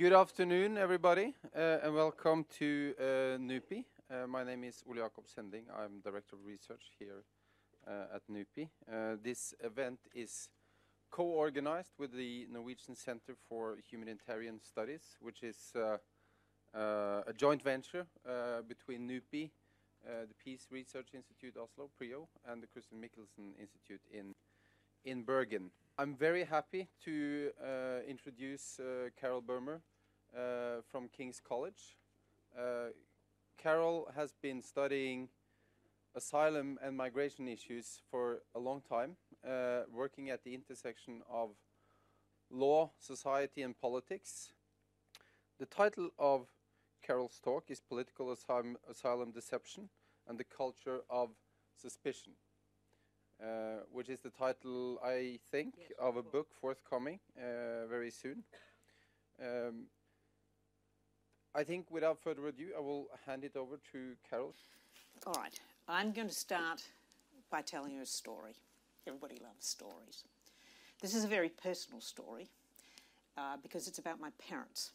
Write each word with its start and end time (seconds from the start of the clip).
Good 0.00 0.14
afternoon, 0.14 0.78
everybody, 0.78 1.34
uh, 1.54 1.80
and 1.82 1.94
welcome 1.94 2.46
to 2.58 2.94
uh, 2.98 3.02
NUPI. 3.36 3.84
Uh, 4.10 4.26
my 4.26 4.42
name 4.42 4.64
is 4.64 4.82
Ole 4.88 4.94
Jacob 4.94 5.24
Sending. 5.26 5.64
I'm 5.78 6.00
Director 6.00 6.36
of 6.36 6.46
Research 6.46 6.84
here 6.98 7.22
at 7.86 8.22
NUPI. 8.26 8.70
This 9.22 9.52
event 9.62 9.98
is 10.14 10.48
co-organized 11.10 11.92
with 11.98 12.14
the 12.16 12.46
Norwegian 12.50 12.96
Centre 12.96 13.36
for 13.46 13.76
Humanitarian 13.90 14.58
Studies, 14.62 15.18
which 15.20 15.42
is 15.42 15.74
a 16.72 17.32
joint 17.36 17.62
venture 17.62 18.06
between 18.66 19.06
NUPI, 19.06 19.50
the 20.02 20.34
Peace 20.42 20.66
Research 20.70 21.08
Institute 21.12 21.58
Oslo, 21.58 21.90
PRIO, 21.98 22.26
and 22.48 22.62
the 22.62 22.68
Chr. 22.68 22.80
Michelsen 22.96 23.52
Institute 23.60 24.00
in 24.10 24.34
in 25.04 25.24
Bergen. 25.24 25.70
I'm 25.98 26.14
very 26.14 26.44
happy 26.44 26.88
to 27.04 27.50
introduce 28.08 28.80
Carol 29.20 29.42
Bohmer 29.42 29.80
Uh, 30.36 30.80
from 30.88 31.08
King's 31.08 31.40
College. 31.40 31.96
Uh, 32.56 32.90
Carol 33.58 34.08
has 34.14 34.32
been 34.40 34.62
studying 34.62 35.28
asylum 36.14 36.78
and 36.80 36.96
migration 36.96 37.48
issues 37.48 38.00
for 38.08 38.42
a 38.54 38.60
long 38.60 38.80
time, 38.80 39.16
uh, 39.44 39.80
working 39.92 40.30
at 40.30 40.44
the 40.44 40.54
intersection 40.54 41.22
of 41.28 41.50
law, 42.48 42.92
society, 42.96 43.62
and 43.62 43.76
politics. 43.76 44.52
The 45.58 45.66
title 45.66 46.10
of 46.16 46.46
Carol's 47.02 47.40
talk 47.42 47.64
is 47.68 47.80
Political 47.80 48.30
Asylum 48.30 49.32
Deception 49.32 49.88
and 50.28 50.38
the 50.38 50.44
Culture 50.44 51.00
of 51.10 51.30
Suspicion, 51.74 52.34
which 53.90 54.08
is 54.08 54.20
the 54.20 54.30
title, 54.30 55.00
I 55.04 55.40
think, 55.50 55.74
of 55.98 56.16
a 56.16 56.22
book 56.22 56.54
forthcoming 56.60 57.18
very 57.36 58.12
soon. 58.12 58.44
Um, 59.42 59.86
I 61.54 61.64
think 61.64 61.86
without 61.90 62.18
further 62.22 62.46
ado, 62.46 62.68
I 62.76 62.80
will 62.80 63.06
hand 63.26 63.44
it 63.44 63.56
over 63.56 63.76
to 63.92 64.12
Carol. 64.28 64.54
All 65.26 65.34
right. 65.34 65.58
I'm 65.88 66.12
going 66.12 66.28
to 66.28 66.34
start 66.34 66.82
by 67.50 67.62
telling 67.62 67.92
you 67.92 68.02
a 68.02 68.06
story. 68.06 68.54
Everybody 69.06 69.36
loves 69.42 69.66
stories. 69.66 70.24
This 71.00 71.14
is 71.14 71.24
a 71.24 71.28
very 71.28 71.48
personal 71.48 72.00
story 72.00 72.48
uh, 73.36 73.56
because 73.62 73.88
it's 73.88 73.98
about 73.98 74.20
my 74.20 74.30
parents. 74.48 74.92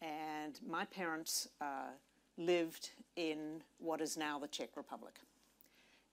And 0.00 0.60
my 0.68 0.84
parents 0.84 1.48
uh, 1.60 1.90
lived 2.36 2.90
in 3.16 3.62
what 3.78 4.00
is 4.00 4.16
now 4.16 4.38
the 4.38 4.48
Czech 4.48 4.76
Republic. 4.76 5.14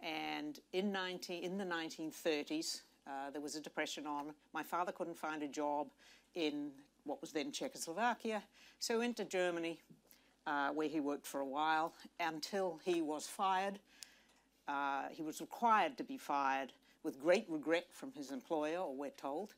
And 0.02 0.60
in 0.74 0.92
19, 0.92 1.44
in 1.44 1.58
the 1.58 1.66
1930s, 1.66 2.82
uh, 3.06 3.30
there 3.32 3.42
was 3.42 3.56
a 3.56 3.62
depression 3.62 4.08
on. 4.08 4.34
My 4.54 4.64
father 4.64 4.92
couldn't 4.92 5.18
find 5.18 5.44
a 5.44 5.48
job 5.48 5.88
in 6.34 6.72
what 7.06 7.22
was 7.22 7.32
then 7.32 7.52
Czechoslovakia, 7.52 8.44
so 8.80 8.94
he 8.94 9.00
went 9.00 9.18
to 9.18 9.26
Germany, 9.26 9.80
uh, 10.48 10.70
where 10.70 10.88
he 10.88 11.00
worked 11.00 11.26
for 11.26 11.40
a 11.40 11.46
while 11.46 11.94
until 12.20 12.80
he 12.84 13.02
was 13.02 13.28
fired. 13.28 13.80
Uh, 14.68 15.04
he 15.12 15.22
was 15.22 15.42
required 15.42 15.98
to 15.98 16.04
be 16.04 16.18
fired 16.18 16.72
with 17.04 17.20
great 17.20 17.46
regret 17.50 17.88
from 17.92 18.12
his 18.14 18.32
employer, 18.32 18.78
or 18.78 18.96
we're 18.96 19.10
told, 19.12 19.54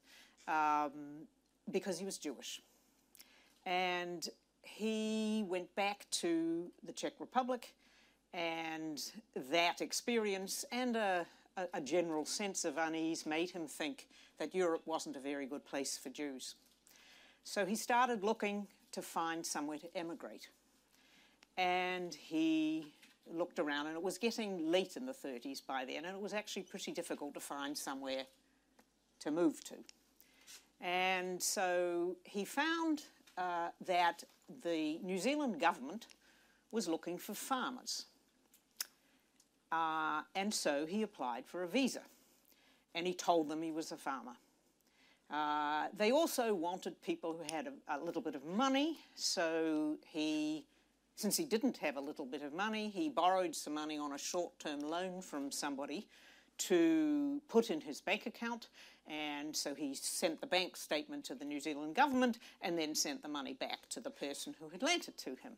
um, 0.48 1.28
because 1.72 2.00
he 2.00 2.06
was 2.06 2.18
Jewish. 2.18 2.62
And 3.66 4.28
he 4.62 5.44
went 5.48 5.74
back 5.76 6.06
to 6.12 6.72
the 6.86 6.94
Czech 6.94 7.14
Republic, 7.20 7.74
and 8.34 9.02
that 9.52 9.82
experience 9.82 10.66
and 10.72 10.96
a 10.96 11.26
general 11.84 12.26
sense 12.26 12.66
of 12.66 12.78
unease 12.78 13.26
made 13.26 13.52
him 13.52 13.68
think 13.68 14.08
that 14.40 14.56
Europe 14.56 14.82
wasn't 14.86 15.16
a 15.16 15.20
very 15.20 15.46
good 15.46 15.64
place 15.66 15.98
for 15.98 16.10
Jews. 16.10 16.56
So 17.44 17.66
he 17.66 17.76
started 17.76 18.24
looking 18.24 18.68
to 18.94 19.02
find 19.02 19.46
somewhere 19.46 19.78
to 19.80 19.98
emigrate. 19.98 20.50
And 21.58 22.14
he 22.14 22.88
looked 23.32 23.60
around, 23.60 23.88
and 23.88 23.96
it 23.96 24.02
was 24.02 24.18
getting 24.18 24.72
late 24.72 24.96
in 24.98 25.06
the 25.06 25.14
1930s 25.14 25.62
by 25.66 25.86
then, 25.86 26.06
and 26.06 26.16
it 26.16 26.22
was 26.22 26.34
actually 26.34 26.64
pretty 26.64 26.92
difficult 26.92 27.34
to 27.34 27.40
find 27.40 27.78
somewhere 27.78 28.24
to 29.20 29.32
move 29.32 29.64
to. 29.66 29.76
And 30.82 31.42
so 31.42 32.18
he 32.24 32.44
found 32.44 33.04
uh, 33.38 33.70
that 33.86 34.24
the 34.64 35.00
New 35.04 35.18
Zealand 35.18 35.60
government 35.60 36.08
was 36.72 36.88
looking 36.88 37.18
for 37.18 37.34
farmers. 37.34 38.06
Uh, 39.72 40.22
and 40.36 40.54
so 40.54 40.86
he 40.86 41.02
applied 41.02 41.46
for 41.46 41.64
a 41.64 41.68
visa, 41.68 42.02
and 42.94 43.08
he 43.08 43.14
told 43.14 43.50
them 43.50 43.62
he 43.62 43.72
was 43.72 43.92
a 43.92 43.98
farmer. 43.98 44.34
Uh, 45.34 45.88
they 45.98 46.12
also 46.12 46.54
wanted 46.54 47.02
people 47.02 47.34
who 47.34 47.56
had 47.56 47.68
a 47.88 47.98
little 47.98 48.22
bit 48.22 48.36
of 48.36 48.46
money, 48.46 49.00
so 49.16 49.98
he, 50.06 50.64
since 51.16 51.36
he 51.36 51.44
didn't 51.44 51.76
have 51.78 51.98
a 51.98 52.00
little 52.00 52.26
bit 52.26 52.44
of 52.44 52.54
money, 52.54 52.88
he 52.88 53.10
borrowed 53.10 53.56
some 53.56 53.74
money 53.74 53.98
on 53.98 54.12
a 54.12 54.18
short-term 54.18 54.80
loan 54.82 55.22
from 55.24 55.52
somebody 55.52 56.08
to 56.60 57.42
put 57.50 57.72
in 57.72 57.82
his 57.82 58.00
bank 58.00 58.28
account. 58.28 58.70
And 59.08 59.56
so 59.56 59.74
he 59.74 59.96
sent 59.96 60.40
the 60.40 60.46
bank 60.46 60.78
statement 60.78 61.26
to 61.26 61.36
the 61.36 61.46
New 61.46 61.60
Zealand 61.60 61.96
government 61.96 62.38
and 62.62 62.78
then 62.78 62.94
sent 62.94 63.24
the 63.24 63.28
money 63.28 63.54
back 63.54 63.90
to 63.90 64.00
the 64.00 64.12
person 64.12 64.54
who 64.60 64.70
had 64.70 64.84
lent 64.84 65.08
it 65.08 65.18
to 65.18 65.32
him. 65.32 65.54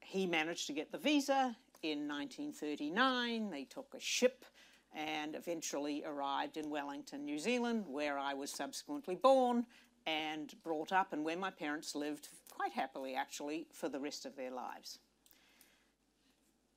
He 0.00 0.26
managed 0.26 0.66
to 0.66 0.74
get 0.74 0.92
the 0.92 0.98
visa 0.98 1.56
in 1.82 2.06
1939. 2.06 3.50
They 3.50 3.64
took 3.64 3.94
a 3.96 4.00
ship 4.00 4.44
and 4.94 5.34
eventually 5.34 6.04
arrived 6.06 6.56
in 6.56 6.70
Wellington, 6.70 7.24
New 7.24 7.38
Zealand, 7.38 7.84
where 7.88 8.18
I 8.18 8.34
was 8.34 8.50
subsequently 8.50 9.16
born 9.16 9.66
and 10.06 10.54
brought 10.62 10.92
up, 10.92 11.12
and 11.12 11.24
where 11.24 11.36
my 11.36 11.50
parents 11.50 11.94
lived 11.94 12.28
quite 12.50 12.72
happily, 12.72 13.14
actually, 13.14 13.66
for 13.72 13.88
the 13.88 13.98
rest 13.98 14.26
of 14.26 14.36
their 14.36 14.50
lives. 14.50 14.98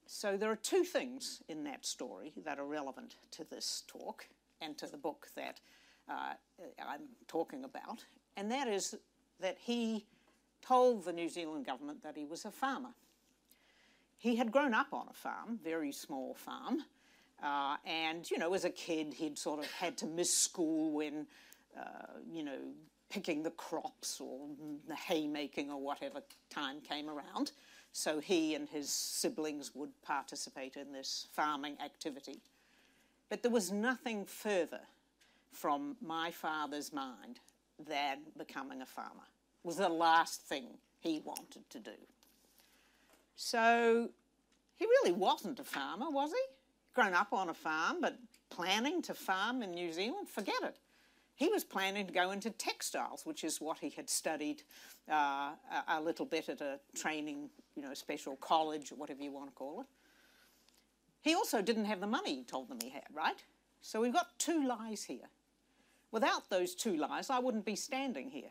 So 0.05 0.38
there 0.38 0.50
are 0.50 0.55
two 0.55 0.83
things 0.83 1.41
in 1.50 1.66
that 1.66 1.85
story 1.85 2.31
that 2.45 2.59
are 2.59 2.66
relevant 2.66 3.16
to 3.31 3.44
this 3.44 3.83
talk 3.88 4.28
and 4.61 4.78
to 4.78 4.88
the 4.88 4.97
book 4.97 5.28
that 5.35 5.59
uh, 6.09 6.34
I'm 6.79 7.01
talking 7.28 7.66
about, 7.66 8.05
and 8.38 8.49
that 8.49 8.67
is 8.67 8.95
that 9.41 9.57
he 9.59 10.05
told 10.61 11.03
the 11.03 11.13
New 11.13 11.29
Zealand 11.29 11.66
government 11.66 12.01
that 12.03 12.16
he 12.16 12.25
was 12.25 12.45
a 12.45 12.51
farmer. 12.51 12.91
He 14.17 14.38
had 14.38 14.51
grown 14.51 14.73
up 14.73 14.94
on 14.94 15.07
a 15.09 15.13
farm, 15.13 15.59
very 15.63 15.91
small 15.91 16.34
farm, 16.34 16.84
and 17.43 18.29
you 18.29 18.37
know, 18.37 18.53
as 18.53 18.65
a 18.65 18.69
kid, 18.69 19.13
he'd 19.13 19.37
sort 19.37 19.59
of 19.59 19.71
had 19.71 19.97
to 19.97 20.05
miss 20.05 20.33
school 20.33 20.91
when 20.91 21.27
uh, 21.77 22.19
you 22.31 22.43
know, 22.43 22.57
picking 23.09 23.43
the 23.43 23.51
crops 23.51 24.19
or 24.19 24.47
the 24.87 24.95
haymaking 24.95 25.71
or 25.71 25.79
whatever 25.79 26.21
time 26.49 26.81
came 26.81 27.09
around. 27.09 27.51
So 27.91 28.19
he 28.19 28.55
and 28.55 28.67
his 28.67 28.89
siblings 28.89 29.73
would 29.75 29.91
participate 30.01 30.75
in 30.75 30.91
this 30.91 31.27
farming 31.31 31.77
activity. 31.83 32.41
But 33.29 33.43
there 33.43 33.51
was 33.51 33.71
nothing 33.71 34.25
further 34.25 34.81
from 35.51 35.97
my 36.01 36.31
father's 36.31 36.93
mind 36.93 37.39
than 37.87 38.19
becoming 38.37 38.81
a 38.81 38.85
farmer. 38.85 39.27
It 39.63 39.67
was 39.67 39.77
the 39.77 39.89
last 39.89 40.41
thing 40.41 40.65
he 40.99 41.21
wanted 41.23 41.69
to 41.69 41.79
do. 41.79 41.91
So 43.35 44.09
he 44.77 44.85
really 44.85 45.11
wasn't 45.11 45.59
a 45.59 45.63
farmer, 45.63 46.09
was 46.09 46.31
he? 46.31 46.56
Grown 46.97 47.13
up 47.13 47.31
on 47.31 47.50
a 47.50 47.53
farm, 47.53 47.97
but 48.02 48.18
planning 48.50 49.03
to 49.03 49.13
farm 49.13 49.62
in 49.62 49.69
New 49.69 49.94
Zealand? 49.94 50.28
Forget 50.28 50.56
it. 50.63 50.78
He 51.35 51.47
was 51.47 51.63
planning 51.63 52.08
to 52.08 52.12
go 52.12 52.31
into 52.31 52.50
textiles, 52.50 53.24
which 53.24 53.44
is 53.44 53.62
what 53.62 53.78
he 53.78 53.91
had 53.91 54.09
studied 54.09 54.63
uh, 55.08 55.52
a 55.88 56.02
little 56.02 56.25
bit 56.25 56.50
at 56.50 56.59
a 56.59 56.80
training, 56.96 57.52
you 57.75 57.84
know, 57.84 57.94
special 57.94 58.35
college, 58.38 58.91
or 58.91 58.96
whatever 58.96 59.22
you 59.22 59.31
want 59.31 59.46
to 59.46 59.52
call 59.52 59.81
it. 59.81 59.85
He 61.22 61.35
also 61.35 61.62
didn't 61.62 61.85
have 61.85 62.00
the 62.00 62.08
money 62.08 62.34
he 62.34 62.44
told 62.44 62.68
them 62.68 62.80
he 62.81 62.90
had, 62.90 63.06
right? 63.14 63.44
So 63.84 64.02
we've 64.02 64.12
got 64.12 64.40
two 64.40 64.66
lies 64.68 65.03
here. 65.03 65.29
Without 66.12 66.50
those 66.50 66.74
two 66.74 66.97
lies, 66.97 67.29
I 67.29 67.38
wouldn't 67.38 67.66
be 67.66 67.75
standing 67.75 68.31
here 68.31 68.50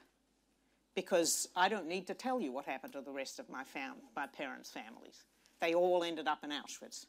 because 0.95 1.49
I 1.57 1.69
don't 1.69 1.89
need 1.89 2.07
to 2.07 2.15
tell 2.15 2.41
you 2.41 2.53
what 2.53 2.65
happened 2.65 2.93
to 2.93 3.01
the 3.01 3.11
rest 3.11 3.41
of 3.41 3.49
my 3.49 3.65
parents' 3.65 4.71
families. 4.71 5.25
They 5.61 5.75
all 5.75 6.05
ended 6.05 6.29
up 6.29 6.45
in 6.45 6.51
Auschwitz. 6.51 7.07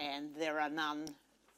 And 0.00 0.30
there 0.34 0.58
are 0.58 0.70
none, 0.70 1.08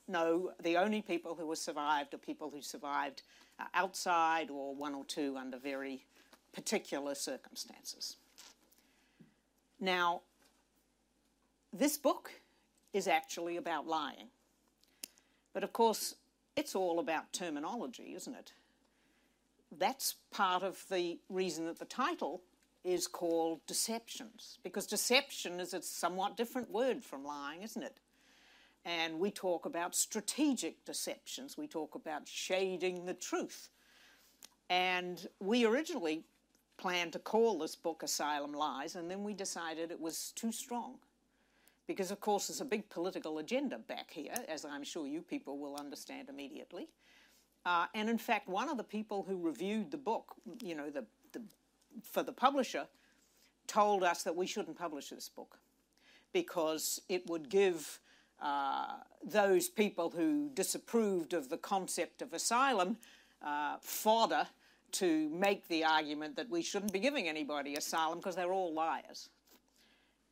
no, 0.09 0.53
the 0.63 0.77
only 0.77 1.01
people 1.01 1.37
who 1.37 1.49
have 1.49 1.59
survived 1.59 2.13
are 2.13 2.19
people 2.19 2.51
who 2.51 2.61
survived 2.61 3.23
uh, 3.61 3.65
outside 3.73 4.51
or 4.51 4.75
one 4.75 4.95
or 4.95 5.05
two 5.05 5.37
under 5.39 5.59
very 5.59 6.05
particular 6.53 7.15
circumstances. 7.15 8.17
Now, 9.81 10.23
this 11.73 11.97
book 11.97 12.33
is 12.93 13.07
actually 13.07 13.57
about 13.57 13.87
lying. 13.87 14.29
But 15.55 15.63
of 15.63 15.73
course, 15.73 16.17
it's 16.57 16.75
all 16.75 16.99
about 16.99 17.33
terminology, 17.33 18.15
isn't 18.17 18.35
it? 18.35 18.53
That's 19.79 20.17
part 20.31 20.63
of 20.63 20.85
the 20.91 21.19
reason 21.31 21.67
that 21.67 21.79
the 21.79 21.85
title 21.85 22.43
is 22.85 23.07
called 23.07 23.61
Deceptions, 23.67 24.59
because 24.63 24.87
deception 24.87 25.61
is 25.61 25.73
a 25.73 25.81
somewhat 25.81 26.37
different 26.37 26.71
word 26.71 27.03
from 27.03 27.25
lying, 27.25 27.63
isn't 27.63 27.83
it? 27.83 27.99
And 28.85 29.21
we 29.21 29.31
talk 29.31 29.65
about 29.65 29.95
strategic 29.95 30.85
deceptions. 30.85 31.57
We 31.57 31.69
talk 31.69 31.95
about 31.95 32.27
shading 32.27 33.05
the 33.05 33.15
truth. 33.15 33.69
And 34.69 35.27
we 35.39 35.65
originally 35.65 36.25
planned 36.79 37.13
to 37.13 37.19
call 37.19 37.59
this 37.59 37.77
book 37.77 38.03
Asylum 38.03 38.53
Lies, 38.53 38.97
and 38.97 39.11
then 39.11 39.23
we 39.23 39.35
decided 39.35 39.91
it 39.91 40.01
was 40.01 40.33
too 40.35 40.51
strong. 40.51 40.97
Because, 41.87 42.11
of 42.11 42.21
course, 42.21 42.49
there's 42.49 42.61
a 42.61 42.65
big 42.65 42.89
political 42.89 43.39
agenda 43.39 43.79
back 43.79 44.11
here, 44.11 44.35
as 44.49 44.65
I'm 44.65 44.83
sure 44.83 45.07
you 45.07 45.21
people 45.21 45.59
will 45.59 45.77
understand 45.77 46.29
immediately. 46.29 46.89
Uh, 47.65 47.87
and 47.95 48.09
in 48.09 48.19
fact, 48.19 48.49
one 48.49 48.69
of 48.69 48.77
the 48.77 48.85
people 48.85 49.25
who 49.29 49.39
reviewed 49.39 49.91
the 49.91 49.97
book, 49.97 50.35
you 50.61 50.75
know, 50.75 50.91
the, 50.91 51.05
the, 51.33 51.43
for 52.03 52.23
the 52.23 52.33
publisher, 52.33 52.87
told 53.67 54.03
us 54.03 54.23
that 54.25 54.35
we 54.35 54.47
shouldn't 54.47 54.77
publish 54.77 55.11
this 55.11 55.29
book 55.29 55.59
because 56.33 57.01
it 57.09 57.29
would 57.29 57.49
give 57.49 58.01
uh, 58.43 58.95
those 59.25 59.69
people 59.69 60.11
who 60.11 60.51
disapproved 60.53 61.33
of 61.33 61.49
the 61.49 61.57
concept 61.57 62.23
of 62.23 62.33
asylum 62.33 62.97
uh, 63.41 63.77
fodder 63.81 64.47
to 64.91 65.29
make 65.31 65.67
the 65.69 65.85
argument 65.85 66.37
that 66.37 66.51
we 66.51 66.61
shouldn't 66.61 66.93
be 66.93 66.99
giving 66.99 67.29
anybody 67.29 67.77
asylum 67.77 68.19
because 68.19 68.37
they're 68.37 68.53
all 68.53 68.75
liars. 68.75 69.31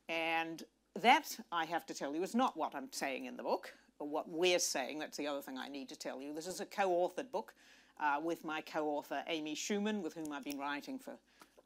And 0.09 0.63
that, 0.99 1.37
I 1.51 1.65
have 1.65 1.85
to 1.87 1.93
tell 1.93 2.13
you, 2.13 2.21
is 2.21 2.35
not 2.35 2.57
what 2.57 2.75
I'm 2.75 2.91
saying 2.91 3.25
in 3.25 3.37
the 3.37 3.43
book, 3.43 3.73
or 3.97 4.07
what 4.07 4.29
we're 4.29 4.59
saying. 4.59 4.99
That's 4.99 5.17
the 5.17 5.27
other 5.27 5.41
thing 5.41 5.57
I 5.57 5.69
need 5.69 5.87
to 5.89 5.95
tell 5.95 6.21
you. 6.21 6.33
This 6.33 6.47
is 6.47 6.59
a 6.59 6.65
co 6.65 6.89
authored 6.89 7.31
book 7.31 7.53
uh, 7.99 8.19
with 8.21 8.43
my 8.43 8.61
co 8.61 8.87
author, 8.87 9.23
Amy 9.27 9.55
Shuman, 9.55 10.01
with 10.01 10.15
whom 10.15 10.33
I've 10.33 10.43
been 10.43 10.59
writing 10.59 10.99
for 10.99 11.13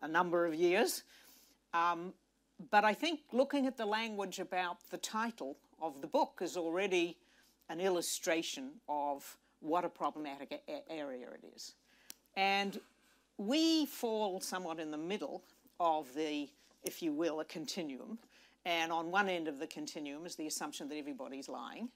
a 0.02 0.08
number 0.08 0.46
of 0.46 0.54
years. 0.54 1.04
Um, 1.74 2.14
but 2.70 2.86
I 2.86 2.94
think 2.94 3.22
looking 3.32 3.66
at 3.66 3.78
the 3.78 3.86
language 3.86 4.40
about 4.40 4.78
the 4.90 4.98
title 4.98 5.58
of 5.82 6.02
the 6.02 6.08
book 6.08 6.40
is 6.42 6.58
already 6.58 7.18
an 7.70 7.80
illustration 7.80 8.72
of 8.88 9.38
what 9.60 9.86
a 9.86 9.90
problematic 9.90 10.62
a- 10.68 10.92
area 10.92 11.28
it 11.34 11.48
is. 11.56 11.74
And 12.36 12.80
we 13.38 13.86
fall 13.86 14.40
somewhat 14.40 14.80
in 14.80 14.92
the 14.92 14.98
middle 14.98 15.44
of 15.80 16.14
the, 16.14 16.50
if 16.84 17.02
you 17.02 17.14
will, 17.14 17.40
a 17.40 17.46
continuum. 17.46 18.18
And 18.66 18.92
on 18.92 19.12
one 19.12 19.30
end 19.30 19.48
of 19.48 19.60
the 19.60 19.68
continuum 19.68 20.26
is 20.26 20.36
the 20.36 20.48
assumption 20.48 20.90
that 20.90 20.98
everybody's 20.98 21.50
lying. 21.50 21.90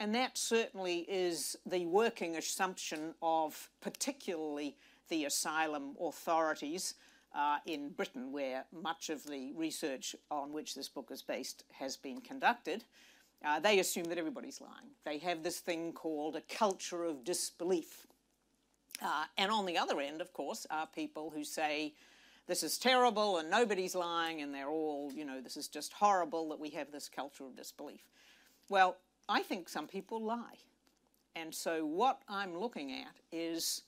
And 0.00 0.14
that 0.14 0.36
certainly 0.36 1.00
is 1.08 1.56
the 1.64 1.86
working 1.86 2.36
assumption 2.36 3.14
of 3.22 3.70
particularly 3.80 4.76
the 5.08 5.26
asylum 5.26 5.96
authorities 6.00 6.94
uh, 7.34 7.58
in 7.66 7.90
Britain, 7.90 8.32
where 8.32 8.64
much 8.72 9.10
of 9.10 9.24
the 9.24 9.52
research 9.54 10.16
on 10.30 10.52
which 10.52 10.74
this 10.74 10.88
book 10.88 11.10
is 11.10 11.22
based 11.22 11.64
has 11.72 11.96
been 11.96 12.20
conducted. 12.20 12.84
Uh, 13.44 13.58
they 13.60 13.78
assume 13.80 14.04
that 14.04 14.18
everybody's 14.18 14.60
lying. 14.60 14.90
They 15.04 15.18
have 15.18 15.42
this 15.42 15.58
thing 15.58 15.92
called 15.92 16.36
a 16.36 16.42
culture 16.42 17.04
of 17.04 17.24
disbelief. 17.24 18.06
Uh, 19.02 19.24
and 19.36 19.50
on 19.50 19.66
the 19.66 19.76
other 19.76 20.00
end, 20.00 20.20
of 20.20 20.32
course, 20.32 20.66
are 20.70 20.86
people 20.86 21.32
who 21.34 21.42
say, 21.42 21.94
this 22.46 22.62
is 22.62 22.78
terrible 22.78 23.38
and 23.38 23.50
nobody's 23.50 23.94
lying 23.94 24.42
and 24.42 24.54
they're 24.54 24.68
all, 24.68 25.10
you 25.14 25.24
know, 25.24 25.40
this 25.40 25.56
is 25.56 25.68
just 25.68 25.92
horrible 25.92 26.48
that 26.50 26.58
we 26.58 26.70
have 26.70 26.90
this 26.92 27.08
culture 27.08 27.44
of 27.44 27.56
disbelief. 27.56 28.02
Well, 28.68 28.96
I 29.28 29.42
think 29.42 29.68
some 29.68 29.86
people 29.86 30.22
lie. 30.22 30.58
And 31.34 31.54
so 31.54 31.84
what 31.84 32.20
I'm 32.28 32.56
looking 32.56 32.92
at 32.92 33.14
is 33.32 33.82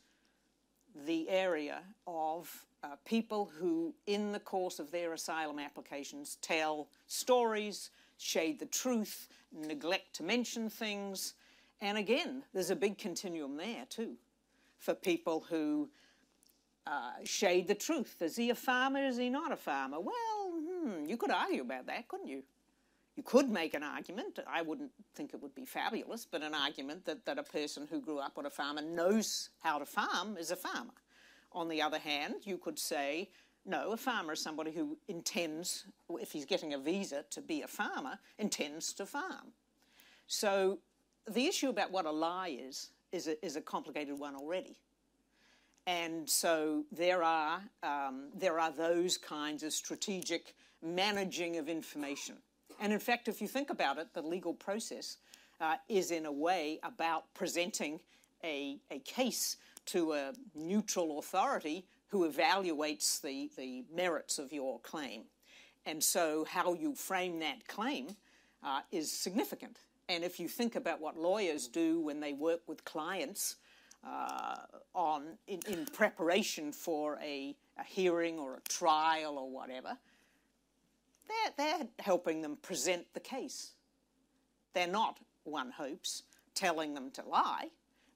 the 1.06 1.28
area 1.28 1.80
of 2.06 2.64
uh, 2.82 2.96
people 3.04 3.50
who, 3.58 3.94
in 4.06 4.32
the 4.32 4.40
course 4.40 4.78
of 4.78 4.90
their 4.90 5.12
asylum 5.12 5.58
applications, 5.58 6.38
tell 6.40 6.88
stories, 7.06 7.90
shade 8.18 8.58
the 8.60 8.66
truth, 8.66 9.28
neglect 9.54 10.14
to 10.16 10.22
mention 10.22 10.68
things. 10.68 11.34
And 11.80 11.98
again, 11.98 12.42
there's 12.52 12.70
a 12.70 12.76
big 12.76 12.98
continuum 12.98 13.56
there 13.56 13.86
too 13.88 14.16
for 14.78 14.94
people 14.94 15.46
who 15.48 15.88
uh, 16.86 17.12
shade 17.24 17.66
the 17.66 17.74
truth. 17.74 18.16
Is 18.20 18.36
he 18.36 18.50
a 18.50 18.54
farmer? 18.54 19.04
Is 19.04 19.16
he 19.16 19.30
not 19.30 19.52
a 19.52 19.56
farmer? 19.56 19.98
Well, 20.00 20.52
hmm, 20.52 21.04
you 21.06 21.16
could 21.16 21.30
argue 21.30 21.62
about 21.62 21.86
that, 21.86 22.08
couldn't 22.08 22.28
you? 22.28 22.42
You 23.16 23.22
could 23.22 23.48
make 23.48 23.74
an 23.74 23.82
argument. 23.82 24.40
I 24.46 24.62
wouldn't 24.62 24.90
think 25.14 25.34
it 25.34 25.40
would 25.40 25.54
be 25.54 25.64
fabulous, 25.64 26.26
but 26.28 26.42
an 26.42 26.54
argument 26.54 27.04
that, 27.04 27.24
that 27.26 27.38
a 27.38 27.44
person 27.44 27.86
who 27.88 28.00
grew 28.00 28.18
up 28.18 28.36
on 28.36 28.46
a 28.46 28.50
farmer 28.50 28.82
knows 28.82 29.50
how 29.60 29.78
to 29.78 29.86
farm 29.86 30.36
is 30.36 30.50
a 30.50 30.56
farmer. 30.56 30.94
On 31.52 31.68
the 31.68 31.80
other 31.80 31.98
hand, 31.98 32.34
you 32.42 32.58
could 32.58 32.78
say, 32.78 33.30
no, 33.66 33.92
a 33.92 33.96
farmer 33.96 34.34
is 34.34 34.40
somebody 34.40 34.70
who 34.72 34.98
intends, 35.08 35.84
if 36.20 36.32
he's 36.32 36.44
getting 36.44 36.74
a 36.74 36.78
visa 36.78 37.24
to 37.30 37.40
be 37.40 37.62
a 37.62 37.66
farmer, 37.66 38.18
intends 38.38 38.92
to 38.94 39.06
farm. 39.06 39.52
So 40.26 40.78
the 41.30 41.46
issue 41.46 41.70
about 41.70 41.90
what 41.90 42.06
a 42.06 42.10
lie 42.10 42.56
is 42.60 42.90
is 43.12 43.28
a, 43.28 43.44
is 43.44 43.56
a 43.56 43.60
complicated 43.60 44.18
one 44.18 44.34
already. 44.34 44.76
And 45.86 46.28
so 46.28 46.84
there 46.90 47.22
are, 47.22 47.62
um, 47.82 48.30
there 48.34 48.58
are 48.58 48.72
those 48.72 49.16
kinds 49.16 49.62
of 49.62 49.72
strategic 49.72 50.54
managing 50.82 51.56
of 51.56 51.68
information. 51.68 52.36
And 52.80 52.92
in 52.92 52.98
fact, 52.98 53.28
if 53.28 53.40
you 53.40 53.48
think 53.48 53.70
about 53.70 53.98
it, 53.98 54.08
the 54.14 54.22
legal 54.22 54.54
process 54.54 55.18
uh, 55.60 55.76
is 55.88 56.10
in 56.10 56.26
a 56.26 56.32
way 56.32 56.80
about 56.82 57.32
presenting 57.34 58.00
a, 58.42 58.78
a 58.90 58.98
case 59.00 59.56
to 59.86 60.12
a 60.12 60.32
neutral 60.54 61.18
authority 61.18 61.86
who 62.08 62.28
evaluates 62.28 63.20
the, 63.20 63.50
the 63.56 63.84
merits 63.94 64.38
of 64.38 64.52
your 64.52 64.78
claim. 64.80 65.22
And 65.86 66.02
so, 66.02 66.44
how 66.44 66.74
you 66.74 66.94
frame 66.94 67.40
that 67.40 67.66
claim 67.68 68.16
uh, 68.62 68.80
is 68.90 69.12
significant. 69.12 69.78
And 70.08 70.24
if 70.24 70.38
you 70.38 70.48
think 70.48 70.76
about 70.76 71.00
what 71.00 71.16
lawyers 71.16 71.66
do 71.68 72.00
when 72.00 72.20
they 72.20 72.32
work 72.32 72.60
with 72.66 72.84
clients 72.84 73.56
uh, 74.06 74.56
on 74.94 75.38
in, 75.46 75.60
in, 75.66 75.86
preparation 75.86 76.72
for 76.72 77.18
a, 77.22 77.56
a, 77.78 77.84
hearing 77.84 78.38
or 78.38 78.56
a 78.56 78.60
trial 78.68 79.38
or 79.38 79.50
whatever, 79.50 79.96
they're, 81.26 81.52
they're 81.56 81.88
helping 82.00 82.42
them 82.42 82.56
present 82.56 83.06
the 83.14 83.20
case. 83.20 83.72
They're 84.74 84.86
not, 84.86 85.18
one 85.44 85.70
hopes, 85.70 86.22
telling 86.54 86.94
them 86.94 87.10
to 87.12 87.22
lie 87.26 87.70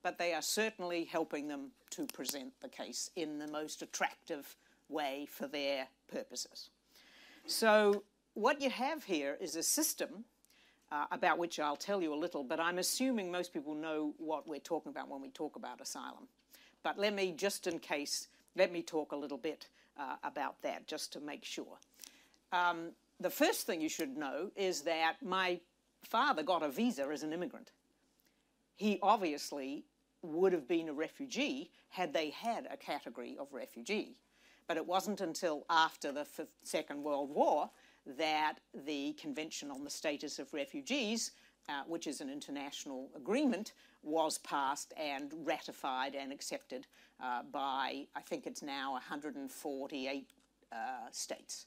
but 0.09 0.17
they 0.17 0.33
are 0.33 0.41
certainly 0.41 1.05
helping 1.05 1.49
them 1.49 1.71
to 1.91 2.07
present 2.07 2.51
the 2.63 2.69
case 2.69 3.11
in 3.17 3.39
the 3.39 3.47
most 3.47 3.83
attractive 3.83 4.57
way 4.89 5.27
for 5.31 5.47
their 5.47 5.87
purposes. 6.11 6.71
So, 7.45 8.05
what 8.33 8.63
you 8.63 8.71
have 8.71 9.05
here 9.05 9.37
is 9.39 9.55
a 9.55 9.63
system 9.63 10.25
uh, 10.91 11.05
about 11.11 11.37
which 11.37 11.61
I'll 11.61 11.77
tell 11.77 12.01
you 12.03 12.15
a 12.15 12.17
little, 12.17 12.43
but 12.43 12.59
I'm 12.59 12.79
assuming 12.79 13.31
most 13.31 13.53
people 13.53 13.75
know 13.75 14.15
what 14.17 14.49
we're 14.49 14.61
talking 14.61 14.89
about 14.89 15.11
when 15.11 15.21
we 15.21 15.29
talk 15.29 15.57
about 15.57 15.79
asylum. 15.79 16.27
But 16.83 16.99
let 16.99 17.13
me, 17.13 17.35
just 17.37 17.67
in 17.67 17.79
case, 17.79 18.29
let 18.57 18.73
me 18.73 18.81
talk 18.81 19.13
a 19.13 19.17
little 19.17 19.37
bit 19.37 19.69
uh, 20.01 20.17
about 20.25 20.63
that 20.63 20.87
just 20.87 21.13
to 21.13 21.21
make 21.21 21.45
sure. 21.45 21.79
Um, 22.51 22.93
the 23.21 23.29
first 23.29 23.67
thing 23.67 23.83
you 23.83 23.91
should 23.91 24.17
know 24.17 24.53
is 24.57 24.81
that 24.83 25.17
my 25.23 25.61
father 26.03 26.43
got 26.43 26.63
a 26.63 26.71
visa 26.71 27.07
as 27.13 27.23
an 27.23 27.35
immigrant 27.35 27.73
he 28.79 28.99
obviously 29.03 29.85
would 30.23 30.53
have 30.53 30.67
been 30.67 30.89
a 30.89 30.93
refugee 30.93 31.71
had 31.89 32.13
they 32.13 32.31
had 32.31 32.67
a 32.71 32.77
category 32.77 33.37
of 33.39 33.53
refugee. 33.53 34.17
But 34.67 34.77
it 34.77 34.87
wasn't 34.87 35.21
until 35.21 35.65
after 35.71 36.13
the 36.13 36.27
Second 36.63 37.03
World 37.03 37.31
War 37.31 37.71
that 38.19 38.55
the 38.87 39.15
Convention 39.15 39.71
on 39.71 39.85
the 39.85 39.91
Status 39.91 40.39
of 40.39 40.53
Refugees, 40.53 41.33
uh, 41.69 41.83
which 41.87 42.07
is 42.07 42.21
an 42.21 42.31
international 42.31 43.11
agreement, 43.17 43.73
was 44.03 44.39
passed 44.39 44.93
and 44.97 45.33
ratified 45.45 46.15
and 46.15 46.33
accepted 46.33 46.87
uh, 47.23 47.43
by, 47.51 48.07
I 48.15 48.21
think 48.21 48.47
it's 48.47 48.63
now 48.63 48.93
148 48.93 50.31
uh, 50.71 50.77
states. 51.11 51.67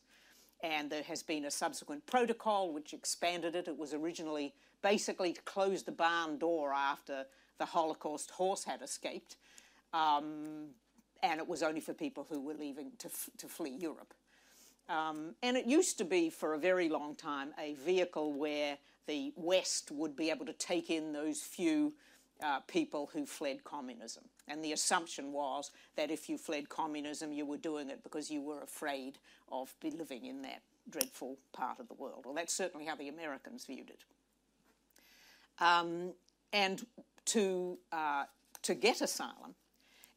And 0.64 0.90
there 0.90 1.04
has 1.04 1.24
been 1.24 1.46
a 1.46 1.52
subsequent 1.52 2.06
protocol 2.06 2.72
which 2.72 2.94
expanded 2.94 3.56
it. 3.56 3.68
It 3.68 3.78
was 3.78 3.94
originally 3.94 4.54
basically 4.82 5.34
to 5.34 5.42
close 5.42 5.84
the 5.84 5.92
barn 5.92 6.38
door 6.38 6.72
after 6.72 7.26
the 7.62 7.68
Holocaust 7.68 8.32
horse 8.32 8.64
had 8.64 8.82
escaped. 8.82 9.38
Um, 9.94 10.70
and 11.22 11.40
it 11.40 11.48
was 11.48 11.62
only 11.62 11.80
for 11.80 11.94
people 11.94 12.26
who 12.28 12.42
were 12.42 12.56
leaving 12.56 12.92
to, 12.98 13.08
f- 13.08 13.30
to 13.38 13.48
flee 13.48 13.78
Europe. 13.80 14.16
Um, 14.90 15.36
and 15.44 15.56
it 15.56 15.68
used 15.68 16.00
to 16.00 16.04
be 16.04 16.32
for 16.32 16.56
a 16.56 16.58
very 16.58 16.90
long 16.90 17.14
time 17.14 17.54
a 17.60 17.76
vehicle 17.76 18.34
where 18.34 18.80
the 19.06 19.32
West 19.36 19.92
would 19.92 20.16
be 20.16 20.32
able 20.32 20.48
to 20.48 20.54
take 20.54 20.90
in 20.90 21.14
those 21.14 21.42
few 21.42 21.94
uh, 22.44 22.62
people 22.62 23.12
who 23.14 23.28
fled 23.28 23.64
communism. 23.64 24.24
And 24.48 24.66
the 24.66 24.74
assumption 24.74 25.32
was 25.32 25.70
that 25.96 26.10
if 26.10 26.28
you 26.28 26.40
fled 26.40 26.68
communism, 26.68 27.32
you 27.32 27.46
were 27.46 27.58
doing 27.58 27.92
it 27.92 28.02
because 28.02 28.32
you 28.32 28.42
were 28.42 28.64
afraid 28.64 29.20
of 29.52 29.72
living 29.84 30.26
in 30.26 30.42
that 30.42 30.64
dreadful 30.90 31.38
part 31.54 31.80
of 31.80 31.88
the 31.88 31.94
world. 31.94 32.24
Well, 32.26 32.34
that's 32.34 32.56
certainly 32.56 32.88
how 32.88 32.96
the 32.96 33.10
Americans 33.10 33.66
viewed 33.66 33.92
it. 33.92 34.04
Um, 35.60 36.14
and 36.54 36.86
to, 37.32 37.78
uh, 37.92 38.26
to 38.64 38.76
get 38.76 39.02
asylum, 39.02 39.56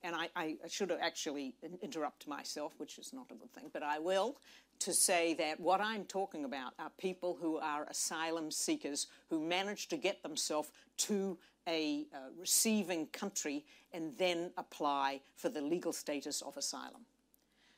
and 0.03 0.15
I, 0.15 0.29
I, 0.37 0.57
should 0.69 0.93
actually 1.01 1.55
interrupt 1.81 2.27
myself, 2.27 2.73
which 2.79 2.99
is 2.99 3.13
not 3.13 3.27
a 3.31 3.35
good 3.35 3.53
thing, 3.53 3.71
but 3.73 3.83
I 3.83 3.99
will, 3.99 4.37
to 4.81 4.93
say 4.93 5.35
that 5.35 5.61
what 5.61 5.81
I'm 5.81 6.05
talking 6.05 6.45
about 6.45 6.73
are 6.79 6.91
people 6.99 7.39
who 7.41 7.59
are 7.59 7.85
asylum 7.85 8.51
seekers 8.51 9.07
who 9.31 9.41
manage 9.41 9.89
to 9.89 9.97
get 9.97 10.23
themselves 10.23 10.71
to 10.99 11.39
a 11.69 12.07
uh, 12.13 12.19
receiving 12.39 13.07
country 13.07 13.65
and 13.93 14.13
then 14.19 14.51
apply 14.59 15.21
for 15.37 15.49
the 15.49 15.61
legal 15.61 15.93
status 15.93 16.43
of 16.43 16.57
asylum. 16.57 17.07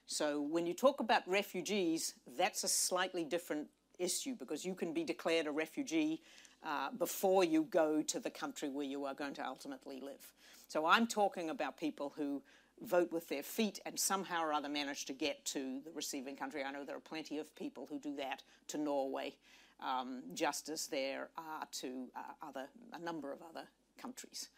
So 0.07 0.41
when 0.41 0.67
you 0.67 0.73
talk 0.73 1.01
about 1.01 1.29
refugees, 1.29 2.15
that's 2.39 2.65
a 2.65 2.69
slightly 2.69 3.25
different 3.25 3.69
issue 3.99 4.35
because 4.35 4.65
you 4.65 4.75
can 4.75 4.93
be 4.93 5.05
declared 5.05 5.47
a 5.47 5.51
refugee 5.51 6.23
uh, 6.65 6.91
before 6.99 7.45
you 7.45 7.67
go 7.71 8.03
to 8.03 8.21
the 8.21 8.31
country 8.31 8.69
where 8.69 8.87
you 8.87 9.05
are 9.05 9.15
going 9.15 9.35
to 9.35 9.47
ultimately 9.47 10.01
live. 10.01 10.33
So 10.69 10.87
I'm 10.87 11.07
talking 11.07 11.51
about 11.51 11.77
people 11.77 12.13
who 12.17 12.43
vote 12.83 13.13
with 13.13 13.29
their 13.29 13.43
feet 13.43 13.81
and 13.87 13.99
somehow 13.99 14.43
or 14.45 14.53
other 14.53 14.69
manage 14.69 15.07
to 15.07 15.13
get 15.13 15.45
to 15.47 15.81
the 15.85 15.91
receiving 15.95 16.37
country. 16.37 16.63
I 16.63 16.71
know 16.73 16.85
there 16.85 16.97
are 16.97 17.01
plenty 17.01 17.39
of 17.39 17.55
people 17.55 17.87
who 17.89 17.99
do 17.99 18.17
that 18.17 18.43
to 18.69 18.79
Norway, 18.79 19.35
um, 19.81 20.23
just 20.35 20.69
as 20.69 20.87
there 20.87 21.29
are 21.39 21.67
to 21.73 22.09
uh, 22.15 22.47
other 22.47 22.67
a 22.93 22.99
number 22.99 23.33
of 23.33 23.39
other 23.49 23.67
countries. 24.01 24.49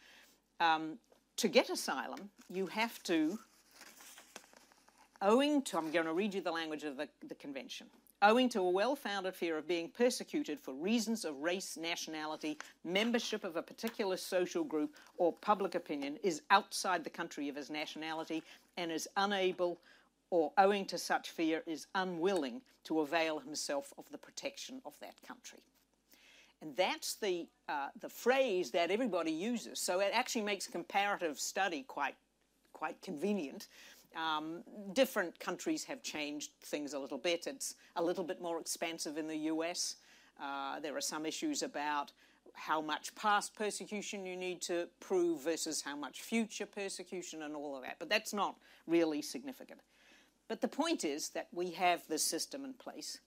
Um, 0.61 0.99
to 1.37 1.49
get 1.49 1.71
asylum, 1.71 2.31
you 2.51 2.67
have 2.67 3.01
to, 3.05 3.39
owing 5.23 5.63
to, 5.63 5.79
I'm 5.79 5.93
going 5.93 6.07
to 6.07 6.13
read 6.13 6.35
you 6.35 6.41
the 6.41 6.51
language 6.51 6.83
of 6.83 6.97
the, 6.97 7.09
the 7.29 7.37
convention 7.37 7.87
owing 8.23 8.49
to 8.51 8.61
a 8.61 8.71
well 8.71 8.97
founded 8.97 9.35
fear 9.35 9.57
of 9.59 9.69
being 9.69 9.89
persecuted 9.89 10.59
for 10.59 10.75
reasons 10.75 11.25
of 11.25 11.37
race, 11.41 11.77
nationality, 11.77 12.59
membership 12.85 13.45
of 13.45 13.57
a 13.57 13.63
particular 13.63 14.17
social 14.17 14.65
group, 14.65 14.95
or 15.17 15.33
public 15.33 15.75
opinion, 15.75 16.19
is 16.23 16.43
outside 16.51 17.05
the 17.05 17.11
country 17.11 17.49
of 17.49 17.57
his 17.57 17.71
nationality 17.71 18.43
and 18.77 18.91
is 18.91 19.09
unable 19.17 19.79
or 20.31 20.53
owing 20.59 20.85
to 20.85 20.99
such 20.99 21.31
fear 21.31 21.63
is 21.67 21.87
unwilling 21.95 22.61
to 22.85 23.01
avail 23.01 23.39
himself 23.39 23.93
of 23.99 24.09
the 24.11 24.19
protection 24.19 24.81
of 24.85 24.95
that 25.01 25.15
country. 25.27 25.61
And 26.61 26.77
that's 26.77 27.15
the, 27.15 27.47
uh, 27.69 27.89
the 28.01 28.09
phrase 28.09 28.71
that 28.73 28.91
everybody 28.91 29.31
uses. 29.31 29.79
So 29.79 30.01
it 30.01 30.11
actually 30.13 30.43
makes 30.43 30.67
comparative 30.67 31.39
study 31.39 31.85
quite, 31.87 32.17
quite 32.73 33.01
convenient 33.01 33.69
um, 34.17 34.63
different 34.93 35.39
countries 35.39 35.85
have 35.85 36.03
changed 36.03 36.51
things 36.63 36.95
a 36.95 36.99
little 36.99 37.19
bit. 37.19 37.47
It's 37.47 37.75
a 37.97 38.03
little 38.03 38.25
bit 38.25 38.41
more 38.41 38.61
expansive 38.61 39.17
in 39.17 39.27
the 39.27 39.37
US. 39.37 39.97
Uh, 40.41 40.81
there 40.81 40.97
are 40.97 41.01
some 41.01 41.27
issues 41.27 41.63
about 41.63 42.13
how 42.55 42.81
much 42.81 43.15
past 43.15 43.55
persecution 43.55 44.27
you 44.27 44.37
need 44.37 44.61
to 44.63 44.89
prove 45.01 45.43
versus 45.43 45.83
how 45.83 45.97
much 45.97 46.23
future 46.23 46.67
persecution 46.67 47.43
and 47.43 47.55
all 47.55 47.77
of 47.77 47.83
that. 47.83 47.97
But 47.99 48.09
that's 48.09 48.33
not 48.33 48.57
really 48.87 49.23
significant. 49.23 49.81
But 50.49 50.61
the 50.61 50.69
point 50.69 51.05
is 51.05 51.29
that 51.31 51.49
we 51.53 51.71
have 51.73 52.03
this 52.09 52.25
system 52.25 52.65
in 52.65 52.73
place. 52.75 53.21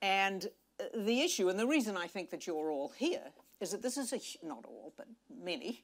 And 0.00 0.48
uh, 0.80 0.84
the 0.94 1.20
issue, 1.20 1.48
and 1.48 1.58
the 1.58 1.66
reason 1.66 1.96
I 1.96 2.06
think 2.06 2.30
that 2.30 2.46
you're 2.46 2.70
all 2.70 2.92
here, 2.96 3.32
is 3.60 3.72
that 3.72 3.82
this 3.82 3.96
is 3.96 4.12
a, 4.12 4.46
not 4.46 4.64
all, 4.66 4.92
but 4.96 5.06
many, 5.42 5.82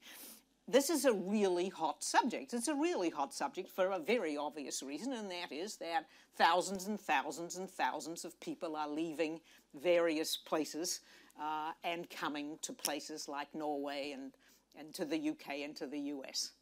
this 0.71 0.91
is 0.91 1.05
a 1.05 1.12
really 1.12 1.69
hot 1.69 2.03
subject. 2.03 2.55
It's 2.55 2.69
a 2.69 2.75
really 2.75 3.11
hot 3.11 3.35
subject 3.35 3.69
for 3.71 3.87
a 3.87 3.99
very 3.99 4.37
obvious 4.37 4.83
reason, 4.83 5.12
and 5.12 5.31
that 5.31 5.53
is 5.53 5.77
that 5.77 6.07
thousands 6.37 6.87
and 6.87 7.00
thousands 7.00 7.57
and 7.57 7.69
thousands 7.69 8.25
of 8.25 8.39
people 8.41 8.77
are 8.77 8.89
leaving 8.89 9.41
various 9.75 10.37
places 10.37 11.00
uh, 11.41 11.73
and 11.85 12.09
coming 12.11 12.59
to 12.62 12.73
places 12.73 13.29
like 13.29 13.55
Norway 13.55 14.12
and, 14.12 14.33
and 14.79 14.95
to 14.95 15.05
the 15.05 15.31
UK 15.31 15.61
and 15.65 15.75
to 15.77 15.87
the 15.87 15.99
US. 15.99 16.53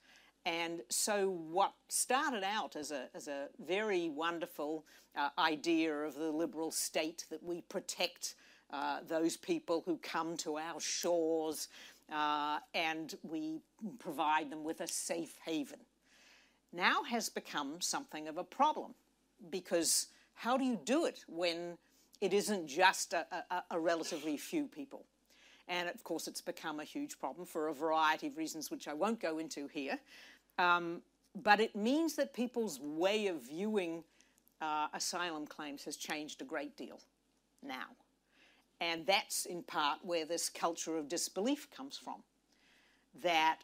And 0.46 0.80
so, 0.88 1.30
what 1.30 1.74
started 1.88 2.44
out 2.44 2.76
as 2.76 2.90
a, 2.90 3.08
as 3.14 3.28
a 3.28 3.48
very 3.58 4.08
wonderful 4.08 4.86
uh, 5.16 5.28
idea 5.38 5.92
of 5.92 6.14
the 6.14 6.30
liberal 6.30 6.70
state 6.70 7.26
that 7.30 7.42
we 7.42 7.62
protect 7.62 8.34
uh, 8.70 9.00
those 9.06 9.36
people 9.36 9.82
who 9.84 9.96
come 9.98 10.36
to 10.38 10.58
our 10.58 10.80
shores 10.80 11.68
uh, 12.12 12.58
and 12.74 13.14
we 13.22 13.60
provide 13.98 14.50
them 14.50 14.64
with 14.64 14.80
a 14.80 14.88
safe 14.88 15.36
haven. 15.44 15.78
Now 16.72 17.02
has 17.04 17.28
become 17.28 17.80
something 17.80 18.28
of 18.28 18.38
a 18.38 18.44
problem 18.44 18.94
because 19.50 20.08
how 20.34 20.56
do 20.56 20.64
you 20.64 20.78
do 20.84 21.06
it 21.06 21.24
when 21.28 21.76
it 22.20 22.32
isn't 22.32 22.66
just 22.66 23.12
a, 23.12 23.26
a, 23.50 23.64
a 23.72 23.80
relatively 23.80 24.36
few 24.36 24.66
people? 24.66 25.04
And 25.68 25.88
of 25.88 26.02
course, 26.02 26.26
it's 26.28 26.40
become 26.40 26.80
a 26.80 26.84
huge 26.84 27.18
problem 27.18 27.46
for 27.46 27.68
a 27.68 27.74
variety 27.74 28.28
of 28.28 28.36
reasons, 28.36 28.70
which 28.70 28.88
I 28.88 28.94
won't 28.94 29.20
go 29.20 29.38
into 29.38 29.68
here. 29.68 29.98
Um, 30.58 31.02
but 31.42 31.60
it 31.60 31.76
means 31.76 32.14
that 32.16 32.32
people's 32.32 32.80
way 32.80 33.26
of 33.28 33.42
viewing 33.42 34.02
uh, 34.60 34.88
asylum 34.94 35.46
claims 35.46 35.84
has 35.84 35.96
changed 35.96 36.42
a 36.42 36.44
great 36.44 36.76
deal 36.76 37.00
now. 37.62 37.86
And 38.80 39.06
that's 39.06 39.44
in 39.44 39.62
part 39.62 39.98
where 40.02 40.24
this 40.24 40.48
culture 40.48 40.96
of 40.96 41.08
disbelief 41.08 41.68
comes 41.70 41.96
from. 41.96 42.22
That 43.22 43.58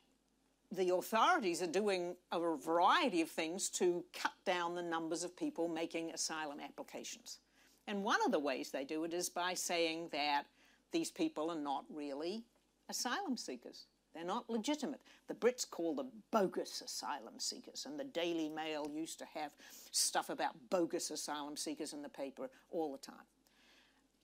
the 0.72 0.94
authorities 0.94 1.62
are 1.62 1.68
doing 1.68 2.16
a 2.32 2.40
variety 2.56 3.20
of 3.20 3.28
things 3.28 3.68
to 3.70 4.04
cut 4.12 4.32
down 4.44 4.74
the 4.74 4.82
numbers 4.82 5.22
of 5.22 5.36
people 5.36 5.68
making 5.68 6.10
asylum 6.10 6.58
applications. 6.60 7.38
And 7.86 8.02
one 8.02 8.18
of 8.24 8.32
the 8.32 8.38
ways 8.38 8.70
they 8.70 8.84
do 8.84 9.04
it 9.04 9.12
is 9.12 9.28
by 9.28 9.54
saying 9.54 10.08
that 10.12 10.44
these 10.90 11.10
people 11.10 11.50
are 11.50 11.58
not 11.58 11.84
really 11.90 12.44
asylum 12.88 13.36
seekers. 13.36 13.86
They're 14.14 14.24
not 14.24 14.48
legitimate. 14.48 15.00
The 15.26 15.34
Brits 15.34 15.68
call 15.68 15.94
them 15.94 16.08
bogus 16.30 16.80
asylum 16.80 17.38
seekers, 17.38 17.84
and 17.86 17.98
the 17.98 18.04
Daily 18.04 18.48
Mail 18.48 18.88
used 18.92 19.18
to 19.18 19.26
have 19.34 19.50
stuff 19.90 20.30
about 20.30 20.54
bogus 20.70 21.10
asylum 21.10 21.56
seekers 21.56 21.92
in 21.92 22.00
the 22.00 22.08
paper 22.08 22.48
all 22.70 22.92
the 22.92 22.98
time. 22.98 23.26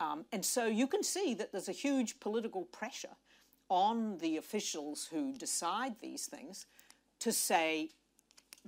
Um, 0.00 0.24
and 0.32 0.44
so 0.44 0.66
you 0.66 0.86
can 0.86 1.02
see 1.02 1.34
that 1.34 1.52
there's 1.52 1.68
a 1.68 1.72
huge 1.72 2.18
political 2.20 2.62
pressure 2.64 3.16
on 3.68 4.18
the 4.18 4.38
officials 4.38 5.08
who 5.12 5.32
decide 5.34 5.94
these 6.00 6.26
things 6.26 6.66
to 7.20 7.30
say 7.30 7.90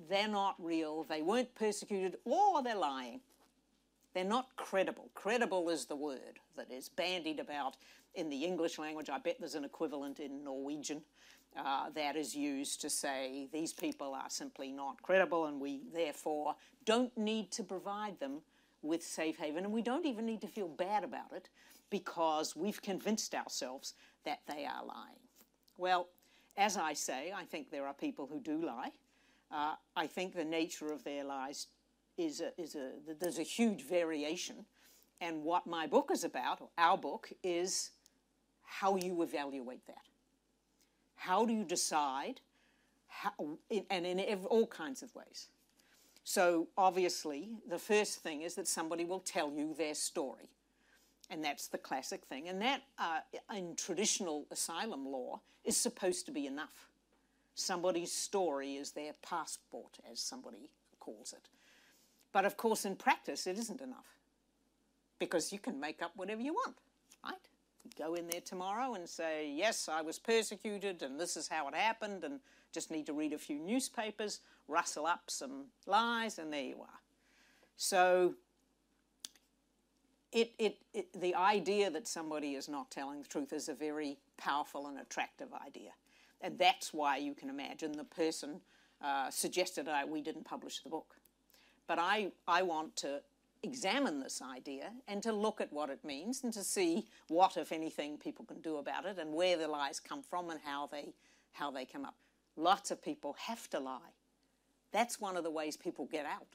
they're 0.09 0.29
not 0.29 0.55
real, 0.59 1.05
they 1.05 1.23
weren't 1.23 1.55
persecuted, 1.55 2.17
or 2.25 2.63
they're 2.63 2.77
lying. 2.77 3.21
They're 4.15 4.25
not 4.25 4.55
credible. 4.57 5.11
Credible 5.15 5.71
is 5.71 5.87
the 5.87 5.97
word 5.97 6.39
that 6.57 6.71
is 6.71 6.91
bandied 6.91 7.41
about 7.41 7.77
in 8.15 8.29
the 8.29 8.45
English 8.45 8.79
language. 8.79 9.09
I 9.09 9.19
bet 9.19 9.37
there's 9.39 9.55
an 9.55 9.65
equivalent 9.65 10.21
in 10.21 10.45
Norwegian 10.45 11.01
uh, 11.57 11.91
that 11.95 12.17
is 12.17 12.35
used 12.35 12.81
to 12.83 12.91
say 12.91 13.49
these 13.53 13.73
people 13.73 14.15
are 14.15 14.29
simply 14.29 14.71
not 14.71 15.01
credible 15.03 15.47
and 15.47 15.61
we 15.61 15.81
therefore 15.95 16.55
don't 16.85 17.17
need 17.17 17.51
to 17.53 17.63
provide 17.63 18.19
them 18.21 18.43
with 18.83 19.03
Safe 19.03 19.39
Haven, 19.39 19.65
and 19.65 19.73
we 19.73 19.83
don't 19.83 20.07
even 20.07 20.27
need 20.27 20.41
to 20.41 20.49
feel 20.49 20.69
bad 20.69 21.05
about 21.05 21.33
it 21.33 21.49
because 21.91 22.57
we've 22.57 22.83
convinced 22.83 23.35
ourselves 23.35 23.95
that 24.25 24.41
they 24.47 24.65
are 24.65 24.85
lying. 24.85 25.21
Well, 25.79 26.09
as 26.57 26.77
I 26.77 26.93
say, 26.93 27.33
I 27.35 27.45
think 27.45 27.71
there 27.71 27.87
are 27.87 27.95
people 27.95 28.29
who 28.31 28.41
do 28.41 28.65
lie. 28.65 28.91
Uh, 29.51 29.75
I 29.97 30.07
think 30.07 30.35
the 30.35 30.45
nature 30.45 30.93
of 30.93 31.05
their 31.05 31.25
lies 31.25 31.69
is 32.17 32.41
a, 32.41 32.53
is 32.61 32.75
a 32.75 32.93
there's 33.21 33.39
a 33.39 33.43
huge 33.43 33.83
variation, 33.87 34.67
and 35.21 35.43
what 35.43 35.67
my 35.67 35.87
book 35.87 36.11
is 36.13 36.25
about, 36.25 36.61
or 36.61 36.69
our 36.77 36.99
book, 36.99 37.33
is 37.43 37.91
how 38.63 38.97
you 38.97 39.23
evaluate 39.23 39.87
that. 39.87 40.05
How 41.15 41.45
do 41.45 41.53
you 41.53 41.65
decide? 41.65 42.41
How, 43.09 43.33
and 43.91 44.07
in 44.07 44.21
all 44.47 44.67
kinds 44.67 45.03
of 45.03 45.15
ways. 45.15 45.49
So, 46.25 46.69
obviously, 46.77 47.49
the 47.69 47.79
first 47.79 48.23
thing 48.23 48.43
is 48.43 48.55
that 48.55 48.69
somebody 48.69 49.05
will 49.05 49.21
tell 49.21 49.51
you 49.51 49.75
their 49.75 49.95
story. 49.95 50.51
And 51.31 51.45
that's 51.45 51.69
the 51.69 51.79
classic 51.79 52.25
thing. 52.25 52.49
And 52.49 52.61
that, 52.63 52.83
uh, 52.99 53.21
in 53.55 53.75
traditional 53.75 54.47
asylum 54.51 55.07
law, 55.07 55.41
is 55.65 55.77
supposed 55.77 56.27
to 56.27 56.33
be 56.33 56.47
enough. 56.47 56.89
Somebody's 57.55 58.13
story 58.13 58.77
is 58.77 58.93
their 58.93 59.13
passport, 59.23 59.99
as 60.11 60.21
somebody 60.21 60.71
calls 61.01 61.33
it. 61.33 61.49
But 62.33 62.45
of 62.45 62.57
course, 62.57 62.85
in 62.85 62.97
practice, 62.97 63.47
it 63.47 63.59
isn't 63.59 63.81
enough. 63.81 64.17
Because 65.19 65.53
you 65.53 65.59
can 65.59 65.79
make 65.79 66.03
up 66.03 66.13
whatever 66.17 66.41
you 66.41 66.55
want, 66.55 66.77
right? 67.25 67.35
Go 67.99 68.15
in 68.15 68.29
there 68.29 68.41
tomorrow 68.41 68.95
and 68.95 69.09
say, 69.09 69.51
yes, 69.51 69.89
I 69.89 70.03
was 70.03 70.19
persecuted 70.19 71.03
and 71.03 71.19
this 71.19 71.37
is 71.37 71.49
how 71.49 71.69
it 71.69 71.75
happened, 71.75 72.25
and 72.25 72.41
just 72.73 72.91
need 72.91 73.07
to 73.07 73.13
read 73.13 73.33
a 73.33 73.39
few 73.39 73.59
newspapers, 73.59 74.41
rustle 74.69 75.07
up 75.07 75.25
some 75.29 75.67
lies, 75.87 76.39
and 76.39 76.53
there 76.53 76.63
you 76.63 76.81
are. 76.81 77.01
So, 77.77 78.35
it, 80.33 80.53
it, 80.59 80.79
it, 80.95 81.21
the 81.21 81.35
idea 81.35 81.91
that 81.91 82.09
somebody 82.09 82.55
is 82.55 82.69
not 82.69 82.91
telling 82.91 83.21
the 83.21 83.29
truth 83.29 83.53
is 83.53 83.69
a 83.69 83.75
very 83.75 84.17
powerful 84.39 84.87
and 84.87 84.99
attractive 84.99 85.49
idea. 85.67 85.91
And 86.41 86.59
that's 86.59 86.93
why 86.93 87.19
you 87.19 87.35
can 87.35 87.51
imagine 87.51 87.93
the 87.93 88.05
person 88.05 88.61
uh, 89.03 89.31
suggested 89.31 89.89
I, 89.89 90.05
we 90.05 90.23
didn't 90.23 90.45
publish 90.45 90.81
the 90.81 90.89
book. 90.89 91.17
But 91.87 91.99
I, 91.99 92.33
I 92.49 92.63
want 92.63 92.97
to 92.97 93.21
examine 93.63 94.21
this 94.21 94.43
idea 94.43 94.93
and 95.07 95.23
to 95.23 95.33
look 95.33 95.61
at 95.61 95.73
what 95.73 95.91
it 95.91 96.05
means 96.05 96.43
and 96.43 96.53
to 96.53 96.65
see 96.65 97.07
what, 97.29 97.57
if 97.57 97.73
anything, 97.73 98.19
people 98.19 98.45
can 98.45 98.61
do 98.61 98.77
about 98.79 99.07
it 99.07 99.19
and 99.19 99.33
where 99.33 99.57
the 99.57 99.69
lies 99.69 100.01
come 100.01 100.23
from 100.23 100.51
and 100.51 100.61
how 100.65 100.87
they, 100.87 101.15
how 101.53 101.71
they 101.71 101.85
come 101.85 102.05
up. 102.05 102.15
Lots 102.57 102.91
of 102.91 103.03
people 103.03 103.37
have 103.39 103.71
to 103.71 103.79
lie. 103.79 104.15
That's 104.93 105.21
one 105.21 105.37
of 105.37 105.45
the 105.45 105.51
ways 105.51 105.77
people 105.77 106.07
get 106.07 106.27
out. 106.27 106.47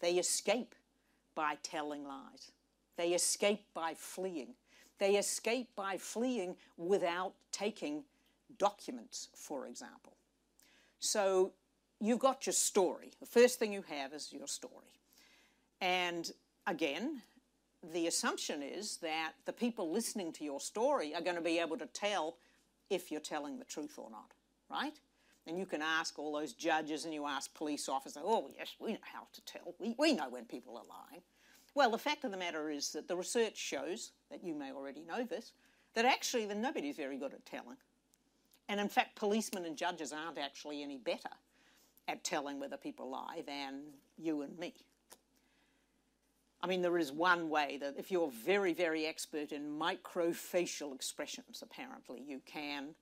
They 0.00 0.14
escape 0.14 0.74
by 1.34 1.58
telling 1.62 2.04
lies. 2.04 2.50
They 2.96 3.10
escape 3.10 3.64
by 3.74 3.94
fleeing. 3.94 4.54
They 4.98 5.16
escape 5.16 5.68
by 5.76 5.98
fleeing 5.98 6.56
without 6.76 7.34
taking 7.52 8.04
documents, 8.58 9.28
for 9.34 9.66
example. 9.66 10.14
So 11.00 11.52
you've 12.00 12.20
got 12.20 12.46
your 12.46 12.52
story. 12.52 13.12
The 13.20 13.26
first 13.26 13.58
thing 13.58 13.72
you 13.72 13.84
have 13.88 14.12
is 14.12 14.32
your 14.32 14.46
story. 14.46 14.94
And 15.80 16.30
again, 16.66 17.22
the 17.92 18.06
assumption 18.06 18.62
is 18.62 18.98
that 18.98 19.32
the 19.44 19.52
people 19.52 19.90
listening 19.90 20.32
to 20.34 20.44
your 20.44 20.60
story 20.60 21.14
are 21.14 21.20
going 21.20 21.36
to 21.36 21.42
be 21.42 21.58
able 21.58 21.76
to 21.78 21.86
tell 21.86 22.36
if 22.90 23.10
you're 23.10 23.20
telling 23.20 23.58
the 23.58 23.64
truth 23.64 23.98
or 23.98 24.10
not, 24.10 24.32
right? 24.70 24.98
And 25.46 25.58
you 25.58 25.66
can 25.66 25.82
ask 25.82 26.18
all 26.18 26.32
those 26.32 26.52
judges 26.54 27.04
and 27.04 27.12
you 27.12 27.26
ask 27.26 27.52
police 27.54 27.88
officers, 27.88 28.22
oh, 28.24 28.50
yes, 28.56 28.74
we 28.78 28.92
know 28.92 28.98
how 29.02 29.26
to 29.32 29.40
tell. 29.42 29.74
We, 29.78 29.94
we 29.98 30.12
know 30.14 30.30
when 30.30 30.44
people 30.44 30.76
are 30.76 30.84
lying. 30.88 31.22
Well, 31.74 31.90
the 31.90 31.98
fact 31.98 32.24
of 32.24 32.30
the 32.30 32.36
matter 32.36 32.70
is 32.70 32.92
that 32.92 33.08
the 33.08 33.16
research 33.16 33.56
shows, 33.56 34.12
that 34.30 34.44
you 34.44 34.54
may 34.54 34.72
already 34.72 35.02
know 35.02 35.24
this, 35.24 35.52
that 35.94 36.04
actually 36.04 36.46
that 36.46 36.56
nobody's 36.56 36.96
very 36.96 37.18
good 37.18 37.34
at 37.34 37.44
telling. 37.44 37.76
And 38.68 38.80
in 38.80 38.88
fact, 38.88 39.16
policemen 39.16 39.64
and 39.66 39.76
judges 39.76 40.12
aren't 40.12 40.38
actually 40.38 40.82
any 40.82 40.96
better 40.96 41.30
at 42.08 42.24
telling 42.24 42.60
whether 42.60 42.76
people 42.76 43.10
lie 43.10 43.42
than 43.46 43.82
you 44.16 44.42
and 44.42 44.58
me. 44.58 44.72
I 46.64 46.66
mean, 46.66 46.80
there 46.80 46.96
is 46.96 47.12
one 47.12 47.50
way 47.50 47.76
that 47.82 47.96
if 47.98 48.10
you're 48.10 48.30
very, 48.30 48.72
very 48.72 49.04
expert 49.04 49.52
in 49.52 49.78
microfacial 49.78 50.94
expressions, 50.94 51.60
apparently, 51.62 52.24
you 52.26 52.40
can 52.46 52.94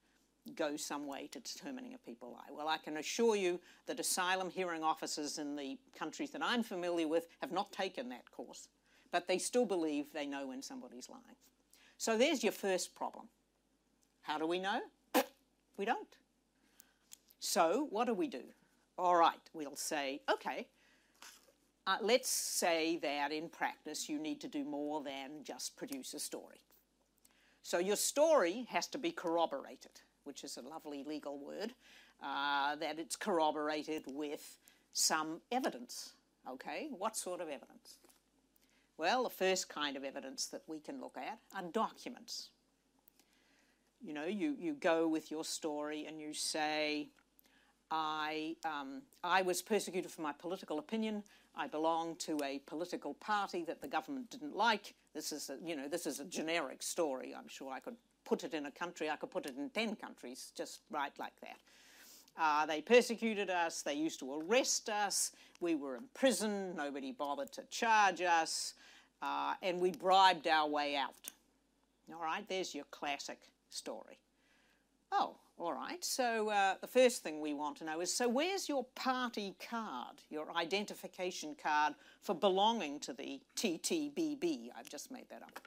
go 0.57 0.77
some 0.77 1.07
way 1.07 1.29
to 1.31 1.39
determining 1.39 1.93
if 1.93 2.05
people 2.05 2.33
lie. 2.33 2.53
Well, 2.53 2.67
I 2.67 2.79
can 2.79 2.97
assure 2.97 3.37
you 3.37 3.61
that 3.87 4.01
asylum 4.01 4.51
hearing 4.51 4.83
officers 4.83 5.39
in 5.39 5.55
the 5.55 5.79
countries 5.97 6.33
that 6.33 6.43
I'm 6.43 6.65
familiar 6.65 7.07
with 7.07 7.29
have 7.41 7.53
not 7.53 7.71
taken 7.71 8.09
that 8.09 8.29
course, 8.33 8.67
but 9.13 9.29
they 9.29 9.39
still 9.39 9.65
believe 9.65 10.07
they 10.13 10.27
know 10.27 10.49
when 10.49 10.61
somebody's 10.61 11.09
lying. 11.09 11.37
So 11.99 12.19
there's 12.19 12.43
your 12.43 12.53
first 12.53 12.97
problem. 12.97 13.29
How 14.23 14.39
do 14.39 14.47
we 14.49 14.59
know? 14.59 14.81
We 15.77 15.85
don't. 15.85 16.17
So 17.39 17.87
what 17.91 18.09
do 18.09 18.15
we 18.15 18.27
do? 18.27 18.43
All 18.99 19.15
right, 19.15 19.39
we'll 19.55 19.77
say, 19.77 20.21
okay, 20.29 20.67
uh, 21.87 21.97
let's 22.01 22.29
say 22.29 22.99
that 23.03 23.33
in 23.33 23.49
practice 23.49 24.09
you 24.09 24.19
need 24.19 24.41
to 24.41 24.49
do 24.49 24.65
more 24.65 25.03
than 25.03 25.43
just 25.45 25.77
produce 25.77 26.15
a 26.15 26.19
story. 26.19 26.61
So 27.63 27.79
your 27.79 27.97
story 27.97 28.67
has 28.71 28.87
to 28.89 28.99
be 28.99 29.13
corroborated, 29.13 30.01
which 30.25 30.45
is 30.45 30.57
a 30.57 30.63
lovely 30.63 31.05
legal 31.05 31.39
word, 31.39 31.73
uh, 32.23 32.77
that 32.77 32.99
it's 32.99 33.17
corroborated 33.17 34.05
with 34.07 34.59
some 34.93 35.41
evidence. 35.51 36.13
Okay, 36.51 36.89
what 36.97 37.17
sort 37.17 37.41
of 37.41 37.49
evidence? 37.49 37.99
Well, 38.99 39.25
the 39.25 39.31
first 39.31 39.69
kind 39.69 39.97
of 39.97 40.05
evidence 40.05 40.47
that 40.47 40.63
we 40.67 40.79
can 40.79 41.01
look 41.01 41.17
at 41.17 41.39
are 41.57 41.63
documents. 41.73 42.51
You 44.05 44.13
know, 44.13 44.27
you, 44.27 44.57
you 44.59 44.75
go 44.75 45.07
with 45.07 45.31
your 45.31 45.45
story 45.45 46.07
and 46.07 46.21
you 46.21 46.35
say, 46.35 47.09
I, 47.91 48.57
um, 48.65 49.03
I 49.23 49.43
was 49.43 49.63
persecuted 49.63 50.11
for 50.11 50.23
my 50.23 50.33
political 50.33 50.79
opinion. 50.79 51.23
I 51.55 51.67
belong 51.67 52.17
to 52.17 52.39
a 52.43 52.61
political 52.67 53.15
party 53.15 53.65
that 53.65 53.81
the 53.81 53.89
government 53.89 54.31
didn't 54.31 54.57
like. 54.57 54.95
This 55.15 55.33
is, 55.33 55.51
a, 55.51 55.59
you 55.67 55.77
know, 55.77 55.89
this 55.89 56.07
is 56.07 56.21
a 56.21 56.25
generic 56.25 56.83
story. 56.83 57.35
I'm 57.37 57.49
sure 57.49 57.71
I 57.71 57.81
could 57.81 57.97
put 58.25 58.45
it 58.45 58.55
in 58.55 58.67
a 58.67 58.71
country. 58.71 59.11
I 59.11 59.17
could 59.17 59.31
put 59.31 59.45
it 59.47 59.57
in 59.59 59.69
ten 59.71 59.95
countries, 59.97 60.53
just 60.57 60.81
right 60.91 61.13
like 61.19 61.35
that. 61.43 61.59
Uh, 62.39 62.65
they 62.65 62.81
persecuted 62.81 63.51
us. 63.51 63.83
They 63.83 63.93
used 63.93 64.19
to 64.21 64.41
arrest 64.41 64.89
us. 64.89 65.33
We 65.61 65.75
were 65.75 65.97
in 65.97 66.05
prison. 66.15 66.75
Nobody 66.75 67.13
bothered 67.13 67.53
to 67.53 67.63
charge 67.71 68.23
us, 68.23 68.75
uh, 69.21 69.55
and 69.63 69.79
we 69.79 69.91
bribed 69.91 70.47
our 70.47 70.67
way 70.67 70.97
out. 70.97 71.15
All 72.11 72.23
right, 72.23 72.49
there's 72.49 72.75
your 72.75 72.87
classic 72.91 73.39
story. 73.69 74.19
Oh, 75.11 75.37
all 75.59 75.75
right, 75.75 76.03
so 76.05 76.49
uh, 76.49 76.75
the 76.81 76.87
first 76.87 77.23
thing 77.23 77.41
we 77.41 77.53
want 77.53 77.77
to 77.77 77.85
know 77.85 78.01
is 78.01 78.13
so 78.13 78.29
where's 78.29 78.69
your 78.69 78.85
party 78.95 79.55
card, 79.71 80.17
your 80.31 80.47
identification 80.57 81.55
card 81.61 81.95
for 82.21 82.35
belonging 82.35 82.99
to 83.01 83.13
the 83.13 83.41
TTBB? 83.57 84.71
I've 84.77 84.89
just 84.89 85.11
made 85.11 85.29
that 85.31 85.43
up. 85.43 85.61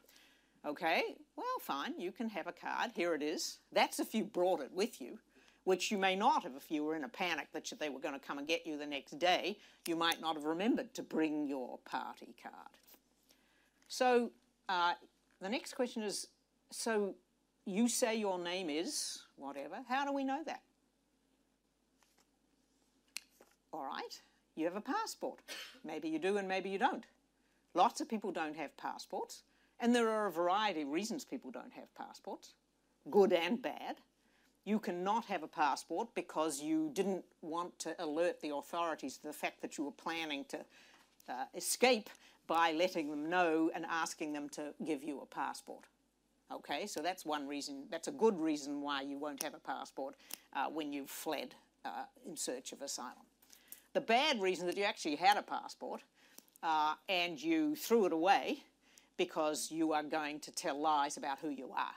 Okay, 0.65 1.15
well, 1.36 1.45
fine, 1.62 1.93
you 2.00 2.12
can 2.12 2.30
have 2.30 2.48
a 2.48 2.52
card. 2.52 2.91
Here 2.95 3.13
it 3.13 3.21
is. 3.21 3.60
That's 3.71 4.00
if 4.00 4.15
you 4.15 4.24
brought 4.24 4.62
it 4.62 4.71
with 4.74 5.00
you, 5.00 5.19
which 5.63 5.91
you 5.91 5.98
may 5.98 6.15
not 6.15 6.43
have 6.43 6.56
if 6.56 6.71
you 6.71 6.84
were 6.84 6.95
in 6.95 7.04
a 7.04 7.10
panic 7.10 7.50
that 7.54 7.71
they 7.80 7.89
were 7.89 8.00
going 8.00 8.19
to 8.19 8.26
come 8.26 8.39
and 8.39 8.48
get 8.48 8.65
you 8.65 8.78
the 8.78 8.88
next 8.88 9.19
day. 9.19 9.58
You 9.88 9.95
might 9.95 10.19
not 10.19 10.36
have 10.36 10.45
remembered 10.45 10.93
to 10.95 11.04
bring 11.04 11.48
your 11.48 11.78
party 11.86 12.34
card. 12.41 12.80
So 13.88 14.32
uh, 14.67 14.93
the 15.39 15.50
next 15.50 15.76
question 15.76 16.02
is 16.02 16.28
so 16.71 17.13
you 17.65 17.88
say 17.88 18.15
your 18.15 18.39
name 18.39 18.69
is 18.69 19.23
whatever. 19.36 19.78
How 19.88 20.06
do 20.06 20.13
we 20.13 20.23
know 20.23 20.43
that? 20.45 20.62
All 23.73 23.84
right, 23.84 24.21
you 24.56 24.65
have 24.65 24.75
a 24.75 24.82
passport. 24.82 25.39
Maybe 25.84 26.08
you 26.10 26.19
do 26.19 26.38
and 26.38 26.47
maybe 26.47 26.69
you 26.69 26.78
don't. 26.78 27.04
Lots 27.73 27.99
of 27.99 28.08
people 28.08 28.32
don't 28.32 28.56
have 28.56 28.75
passports, 28.78 29.43
and 29.82 29.93
there 29.93 30.10
are 30.10 30.28
a 30.28 30.32
variety 30.32 30.84
of 30.84 30.89
reasons 30.89 31.25
people 31.25 31.51
don't 31.51 31.73
have 31.73 31.93
passports, 31.95 32.54
good 33.12 33.34
and 33.34 33.62
bad. 33.62 33.97
You 34.63 34.80
cannot 34.80 35.25
have 35.25 35.43
a 35.43 35.47
passport 35.47 36.08
because 36.15 36.62
you 36.62 36.89
didn't 36.93 37.25
want 37.41 37.78
to 37.80 38.01
alert 38.01 38.39
the 38.39 38.56
authorities 38.56 39.17
to 39.17 39.28
the 39.28 39.34
fact 39.34 39.62
that 39.62 39.78
you 39.78 39.84
were 39.84 39.91
planning 39.91 40.45
to 40.45 40.60
uh, 41.30 41.45
escape 41.54 42.10
by 42.47 42.71
letting 42.71 43.10
them 43.10 43.30
know 43.30 43.69
and 43.75 43.86
asking 43.86 44.34
them 44.34 44.49
to 44.49 44.73
give 44.86 45.04
you 45.04 45.19
a 45.21 45.25
passport. 45.25 45.84
Okay, 46.51 46.86
so 46.86 47.01
that's 47.01 47.25
one 47.25 47.47
reason, 47.47 47.86
that's 47.89 48.08
a 48.08 48.12
good 48.12 48.39
reason 48.39 48.81
why 48.81 49.01
you 49.01 49.17
won't 49.17 49.41
have 49.41 49.55
a 49.55 49.60
passport 49.60 50.15
uh, 50.53 50.67
when 50.67 50.93
you've 50.93 51.10
fled 51.10 51.55
uh, 51.84 52.03
in 52.27 52.38
search 52.38 52.71
of 52.71 52.81
asylum. 52.81 53.25
The 53.93 54.01
bad 54.01 54.41
reason 54.41 54.67
that 54.67 54.77
you 54.77 54.84
actually 54.84 55.15
had 55.15 55.38
a 55.38 55.41
passport 55.41 56.01
uh, 56.62 56.93
and 57.10 57.41
you 57.41 57.75
threw 57.75 58.05
it 58.05 58.13
away 58.13 58.60
because 59.17 59.71
you 59.71 59.93
are 59.93 60.03
going 60.03 60.39
to 60.41 60.51
tell 60.51 60.79
lies 60.79 61.17
about 61.17 61.39
who 61.39 61.49
you 61.49 61.71
are. 61.71 61.95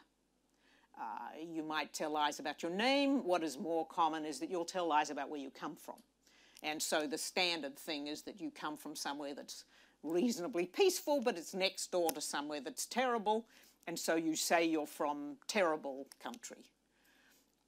Uh, 0.98 1.44
you 1.52 1.62
might 1.62 1.92
tell 1.92 2.11
lies 2.11 2.40
about 2.40 2.62
your 2.62 2.72
name. 2.72 3.24
What 3.24 3.42
is 3.42 3.58
more 3.58 3.87
common 3.87 4.24
is 4.24 4.40
that 4.40 4.50
you'll 4.50 4.64
tell 4.64 4.87
lies 4.87 5.11
about 5.11 5.28
where 5.28 5.40
you 5.40 5.50
come 5.50 5.76
from. 5.76 5.96
And 6.62 6.82
so 6.82 7.06
the 7.06 7.18
standard 7.18 7.76
thing 7.76 8.08
is 8.08 8.22
that 8.22 8.40
you 8.40 8.50
come 8.50 8.76
from 8.76 8.96
somewhere 8.96 9.34
that's 9.34 9.64
reasonably 10.02 10.66
peaceful, 10.66 11.20
but 11.20 11.37
it's 11.37 11.54
next 11.54 11.92
door 11.92 12.11
to 12.11 12.20
somewhere 12.20 12.61
that's 12.61 12.87
terrible, 12.87 13.46
and 13.88 13.98
so 13.98 14.16
you 14.16 14.37
say 14.37 14.66
you're 14.66 14.87
from 14.87 15.37
terrible 15.46 16.07
country. 16.22 16.59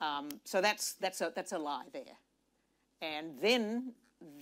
Um, 0.02 0.28
so 0.44 0.60
that's, 0.60 0.92
that's, 0.92 1.22
a, 1.22 1.32
that's 1.34 1.52
a 1.52 1.58
lie 1.58 1.86
there. 1.94 2.18
And 3.00 3.32
then 3.40 3.94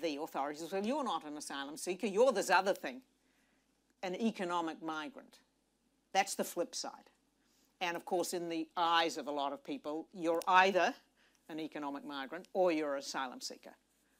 the 0.02 0.16
authorities 0.20 0.68
say, 0.68 0.68
well, 0.72 0.84
you're 0.84 1.04
not 1.04 1.24
an 1.24 1.36
asylum 1.36 1.76
seeker, 1.76 2.08
you're 2.08 2.32
this 2.32 2.50
other 2.50 2.74
thing, 2.74 3.00
an 4.02 4.16
economic 4.16 4.82
migrant. 4.82 5.38
That's 6.12 6.34
the 6.34 6.42
flip 6.42 6.74
side. 6.74 7.10
And 7.80 7.96
of 7.96 8.04
course, 8.04 8.34
in 8.34 8.48
the 8.48 8.66
eyes 8.76 9.16
of 9.16 9.28
a 9.28 9.32
lot 9.32 9.52
of 9.52 9.62
people, 9.62 10.08
you're 10.12 10.42
either 10.48 10.92
an 11.48 11.60
economic 11.60 12.04
migrant 12.04 12.48
or 12.54 12.72
you're 12.72 12.94
an 12.94 12.98
asylum 12.98 13.40
seeker. 13.40 13.76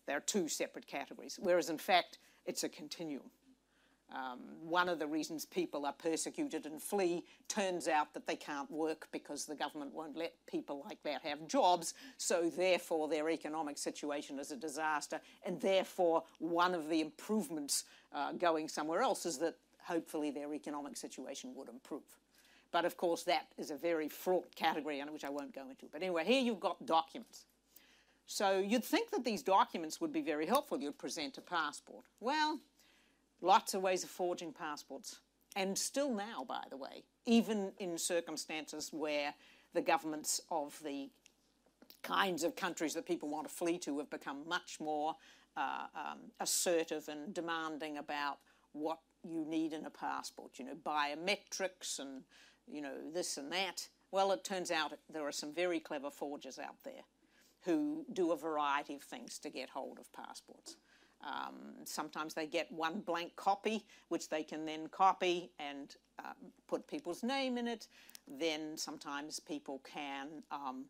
They're 0.06 0.20
two 0.20 0.46
separate 0.46 0.86
categories, 0.86 1.40
whereas 1.42 1.70
in 1.70 1.78
fact, 1.78 2.18
it's 2.46 2.62
a 2.62 2.68
continuum. 2.68 3.30
Um, 4.14 4.38
one 4.62 4.88
of 4.88 4.98
the 4.98 5.06
reasons 5.06 5.44
people 5.44 5.84
are 5.84 5.92
persecuted 5.92 6.64
and 6.64 6.80
flee 6.80 7.24
turns 7.46 7.88
out 7.88 8.14
that 8.14 8.26
they 8.26 8.36
can't 8.36 8.70
work 8.70 9.06
because 9.12 9.44
the 9.44 9.54
government 9.54 9.92
won't 9.92 10.16
let 10.16 10.32
people 10.46 10.82
like 10.88 11.02
that 11.02 11.22
have 11.22 11.46
jobs, 11.46 11.92
so 12.16 12.48
therefore 12.48 13.08
their 13.08 13.28
economic 13.28 13.76
situation 13.76 14.38
is 14.38 14.50
a 14.50 14.56
disaster, 14.56 15.20
and 15.44 15.60
therefore 15.60 16.22
one 16.38 16.74
of 16.74 16.88
the 16.88 17.02
improvements 17.02 17.84
uh, 18.14 18.32
going 18.32 18.66
somewhere 18.66 19.02
else 19.02 19.26
is 19.26 19.36
that 19.38 19.56
hopefully 19.82 20.30
their 20.30 20.54
economic 20.54 20.96
situation 20.96 21.54
would 21.54 21.68
improve. 21.68 22.02
But 22.70 22.84
of 22.84 22.96
course, 22.96 23.22
that 23.24 23.46
is 23.58 23.70
a 23.70 23.76
very 23.76 24.08
fraught 24.08 24.54
category, 24.54 25.02
which 25.10 25.24
I 25.24 25.30
won't 25.30 25.54
go 25.54 25.68
into. 25.68 25.86
But 25.90 26.02
anyway, 26.02 26.24
here 26.24 26.40
you've 26.40 26.60
got 26.60 26.84
documents. 26.84 27.44
So 28.26 28.58
you'd 28.58 28.84
think 28.84 29.10
that 29.10 29.24
these 29.24 29.42
documents 29.42 30.00
would 30.02 30.12
be 30.12 30.20
very 30.20 30.44
helpful. 30.44 30.78
You'd 30.78 30.98
present 30.98 31.38
a 31.38 31.40
passport. 31.40 32.04
Well, 32.20 32.60
Lots 33.40 33.74
of 33.74 33.82
ways 33.82 34.04
of 34.04 34.10
forging 34.10 34.52
passports. 34.52 35.20
And 35.56 35.76
still 35.76 36.12
now, 36.12 36.44
by 36.46 36.64
the 36.70 36.76
way, 36.76 37.04
even 37.26 37.72
in 37.78 37.98
circumstances 37.98 38.90
where 38.92 39.34
the 39.74 39.80
governments 39.80 40.40
of 40.50 40.78
the 40.84 41.08
kinds 42.02 42.44
of 42.44 42.56
countries 42.56 42.94
that 42.94 43.06
people 43.06 43.28
want 43.28 43.48
to 43.48 43.54
flee 43.54 43.78
to 43.78 43.98
have 43.98 44.10
become 44.10 44.48
much 44.48 44.78
more 44.80 45.16
uh, 45.56 45.86
um, 45.94 46.18
assertive 46.40 47.08
and 47.08 47.34
demanding 47.34 47.98
about 47.98 48.38
what 48.72 48.98
you 49.24 49.44
need 49.44 49.72
in 49.72 49.84
a 49.84 49.90
passport, 49.90 50.52
you 50.58 50.64
know, 50.64 50.76
biometrics 50.86 51.98
and, 51.98 52.22
you 52.66 52.80
know, 52.80 52.94
this 53.12 53.36
and 53.36 53.50
that. 53.52 53.88
Well, 54.10 54.32
it 54.32 54.44
turns 54.44 54.70
out 54.70 54.92
there 55.12 55.26
are 55.26 55.32
some 55.32 55.52
very 55.52 55.80
clever 55.80 56.10
forgers 56.10 56.58
out 56.58 56.76
there 56.84 57.02
who 57.64 58.04
do 58.12 58.32
a 58.32 58.36
variety 58.36 58.94
of 58.94 59.02
things 59.02 59.38
to 59.40 59.50
get 59.50 59.70
hold 59.70 59.98
of 59.98 60.12
passports. 60.12 60.76
Um, 61.26 61.74
sometimes 61.84 62.34
they 62.34 62.46
get 62.46 62.70
one 62.70 63.00
blank 63.00 63.34
copy, 63.36 63.84
which 64.08 64.28
they 64.28 64.42
can 64.42 64.64
then 64.64 64.88
copy 64.88 65.50
and 65.58 65.96
uh, 66.18 66.32
put 66.68 66.86
people's 66.86 67.22
name 67.22 67.58
in 67.58 67.66
it. 67.66 67.88
Then 68.38 68.76
sometimes 68.76 69.40
people 69.40 69.80
can 69.90 70.28
um, 70.50 70.84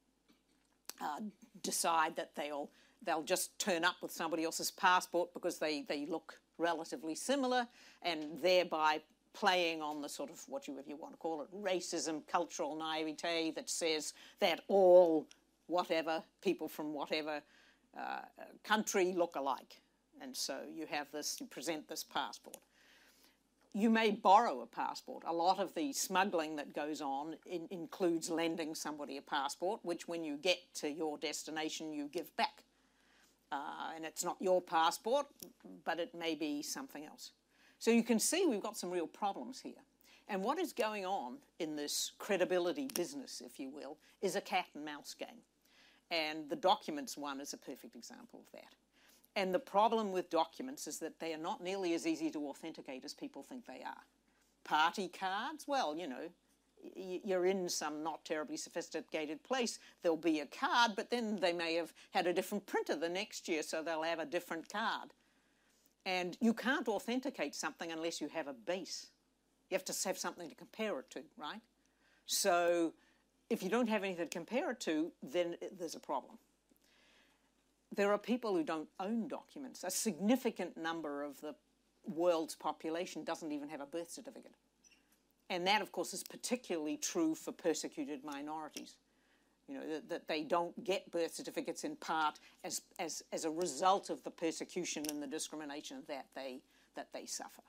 uh, 1.00 1.20
decide 1.62 2.16
that 2.16 2.34
they'll 2.34 2.68
they'll 3.04 3.22
just 3.22 3.56
turn 3.58 3.84
up 3.84 3.96
with 4.02 4.10
somebody 4.10 4.44
else's 4.44 4.72
passport 4.72 5.32
because 5.32 5.58
they, 5.58 5.82
they 5.82 6.04
look 6.06 6.40
relatively 6.58 7.14
similar 7.14 7.66
and 8.02 8.42
thereby 8.42 9.00
playing 9.34 9.80
on 9.80 10.02
the 10.02 10.08
sort 10.08 10.30
of 10.30 10.42
what 10.48 10.66
you, 10.66 10.76
you 10.86 10.96
want 10.96 11.12
to 11.12 11.18
call 11.18 11.42
it, 11.42 11.48
racism, 11.62 12.26
cultural 12.26 12.76
naivete 12.76 13.52
that 13.52 13.70
says 13.70 14.14
that 14.40 14.60
all 14.68 15.26
whatever 15.68 16.22
people 16.42 16.68
from 16.68 16.92
whatever 16.92 17.40
uh, 17.98 18.20
country 18.64 19.14
look 19.16 19.36
alike. 19.36 19.80
And 20.22 20.36
so 20.36 20.60
you 20.72 20.86
have 20.86 21.10
this, 21.12 21.36
you 21.40 21.46
present 21.46 21.88
this 21.88 22.04
passport. 22.04 22.58
You 23.74 23.90
may 23.90 24.10
borrow 24.10 24.62
a 24.62 24.66
passport. 24.66 25.24
A 25.26 25.32
lot 25.32 25.58
of 25.58 25.74
the 25.74 25.92
smuggling 25.92 26.56
that 26.56 26.74
goes 26.74 27.00
on 27.00 27.36
in, 27.46 27.68
includes 27.70 28.30
lending 28.30 28.74
somebody 28.74 29.18
a 29.18 29.22
passport, 29.22 29.80
which 29.82 30.08
when 30.08 30.24
you 30.24 30.36
get 30.36 30.58
to 30.76 30.90
your 30.90 31.18
destination, 31.18 31.92
you 31.92 32.08
give 32.08 32.34
back. 32.36 32.64
Uh, 33.52 33.92
and 33.94 34.04
it's 34.04 34.24
not 34.24 34.36
your 34.40 34.60
passport, 34.60 35.26
but 35.84 35.98
it 35.98 36.14
may 36.14 36.34
be 36.34 36.62
something 36.62 37.04
else. 37.04 37.32
So 37.78 37.90
you 37.90 38.02
can 38.02 38.18
see 38.18 38.46
we've 38.46 38.62
got 38.62 38.76
some 38.76 38.90
real 38.90 39.06
problems 39.06 39.60
here. 39.60 39.82
And 40.28 40.42
what 40.42 40.58
is 40.58 40.72
going 40.72 41.06
on 41.06 41.36
in 41.58 41.74
this 41.76 42.12
credibility 42.18 42.88
business, 42.94 43.42
if 43.44 43.58
you 43.58 43.70
will, 43.70 43.96
is 44.20 44.36
a 44.36 44.40
cat 44.40 44.66
and 44.74 44.84
mouse 44.84 45.14
game. 45.14 45.42
And 46.10 46.48
the 46.48 46.56
documents 46.56 47.16
one 47.16 47.40
is 47.40 47.52
a 47.52 47.56
perfect 47.56 47.94
example 47.94 48.40
of 48.40 48.52
that. 48.52 48.74
And 49.38 49.54
the 49.54 49.60
problem 49.60 50.10
with 50.10 50.30
documents 50.30 50.88
is 50.88 50.98
that 50.98 51.20
they 51.20 51.32
are 51.32 51.38
not 51.38 51.62
nearly 51.62 51.94
as 51.94 52.08
easy 52.08 52.28
to 52.32 52.48
authenticate 52.48 53.04
as 53.04 53.14
people 53.14 53.44
think 53.44 53.66
they 53.66 53.84
are. 53.86 54.02
Party 54.64 55.06
cards, 55.06 55.64
well, 55.68 55.96
you 55.96 56.08
know, 56.08 56.28
you're 56.96 57.46
in 57.46 57.68
some 57.68 58.02
not 58.02 58.24
terribly 58.24 58.56
sophisticated 58.56 59.40
place, 59.44 59.78
there'll 60.02 60.16
be 60.16 60.40
a 60.40 60.46
card, 60.46 60.94
but 60.96 61.08
then 61.08 61.36
they 61.36 61.52
may 61.52 61.74
have 61.74 61.92
had 62.10 62.26
a 62.26 62.32
different 62.32 62.66
printer 62.66 62.96
the 62.96 63.08
next 63.08 63.46
year, 63.46 63.62
so 63.62 63.80
they'll 63.80 64.02
have 64.02 64.18
a 64.18 64.26
different 64.26 64.68
card. 64.68 65.10
And 66.04 66.36
you 66.40 66.52
can't 66.52 66.88
authenticate 66.88 67.54
something 67.54 67.92
unless 67.92 68.20
you 68.20 68.26
have 68.34 68.48
a 68.48 68.52
base. 68.52 69.06
You 69.70 69.76
have 69.76 69.84
to 69.84 70.08
have 70.08 70.18
something 70.18 70.48
to 70.48 70.56
compare 70.56 70.98
it 70.98 71.10
to, 71.10 71.22
right? 71.36 71.60
So 72.26 72.92
if 73.50 73.62
you 73.62 73.70
don't 73.70 73.88
have 73.88 74.02
anything 74.02 74.26
to 74.26 74.36
compare 74.36 74.72
it 74.72 74.80
to, 74.80 75.12
then 75.22 75.54
eh, 75.62 75.68
there's 75.78 75.94
a 75.94 76.00
problem. 76.00 76.38
There 77.94 78.12
are 78.12 78.18
people 78.18 78.54
who 78.54 78.62
don't 78.62 78.88
own 79.00 79.28
documents. 79.28 79.84
A 79.84 79.90
significant 79.90 80.76
number 80.76 81.22
of 81.22 81.40
the 81.40 81.54
world's 82.06 82.54
population 82.54 83.24
doesn't 83.24 83.52
even 83.52 83.68
have 83.68 83.80
a 83.80 83.86
birth 83.86 84.10
certificate. 84.10 84.52
And 85.50 85.66
that, 85.66 85.80
of 85.80 85.92
course, 85.92 86.12
is 86.12 86.22
particularly 86.22 86.96
true 86.96 87.34
for 87.34 87.52
persecuted 87.52 88.24
minorities. 88.24 88.94
You 89.66 89.74
know, 89.74 89.88
that, 89.88 90.08
that, 90.08 90.28
they 90.28 90.42
don't 90.42 90.82
get 90.84 91.10
birth 91.10 91.34
certificates 91.34 91.84
in 91.84 91.96
part 91.96 92.38
as, 92.64 92.82
as, 92.98 93.22
as 93.32 93.44
a 93.44 93.50
result 93.50 94.08
of 94.08 94.22
the 94.24 94.30
persecution 94.30 95.04
and 95.10 95.22
the 95.22 95.26
discrimination 95.26 96.02
that 96.08 96.26
they, 96.34 96.60
that 96.96 97.08
they 97.12 97.26
suffer. 97.26 97.62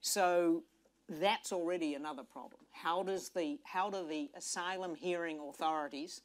So 0.00 0.62
that's 1.08 1.52
already 1.52 1.94
another 1.94 2.22
problem. 2.22 2.60
How, 2.70 3.02
does 3.02 3.30
the, 3.30 3.58
how 3.64 3.90
do 3.90 4.06
the 4.06 4.30
asylum 4.36 4.94
hearing 4.94 5.40
authorities 5.40 6.20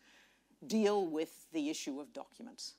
deal 0.67 1.07
with 1.07 1.47
the 1.53 1.69
issue 1.69 1.99
of 1.99 2.13
documents? 2.13 2.75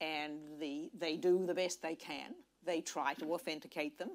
And 0.00 0.40
the, 0.60 0.90
they 0.96 1.16
do 1.16 1.44
the 1.46 1.54
best 1.54 1.82
they 1.82 1.94
can. 1.94 2.34
They 2.64 2.80
try 2.80 3.14
to 3.14 3.32
authenticate 3.32 3.98
them. 3.98 4.10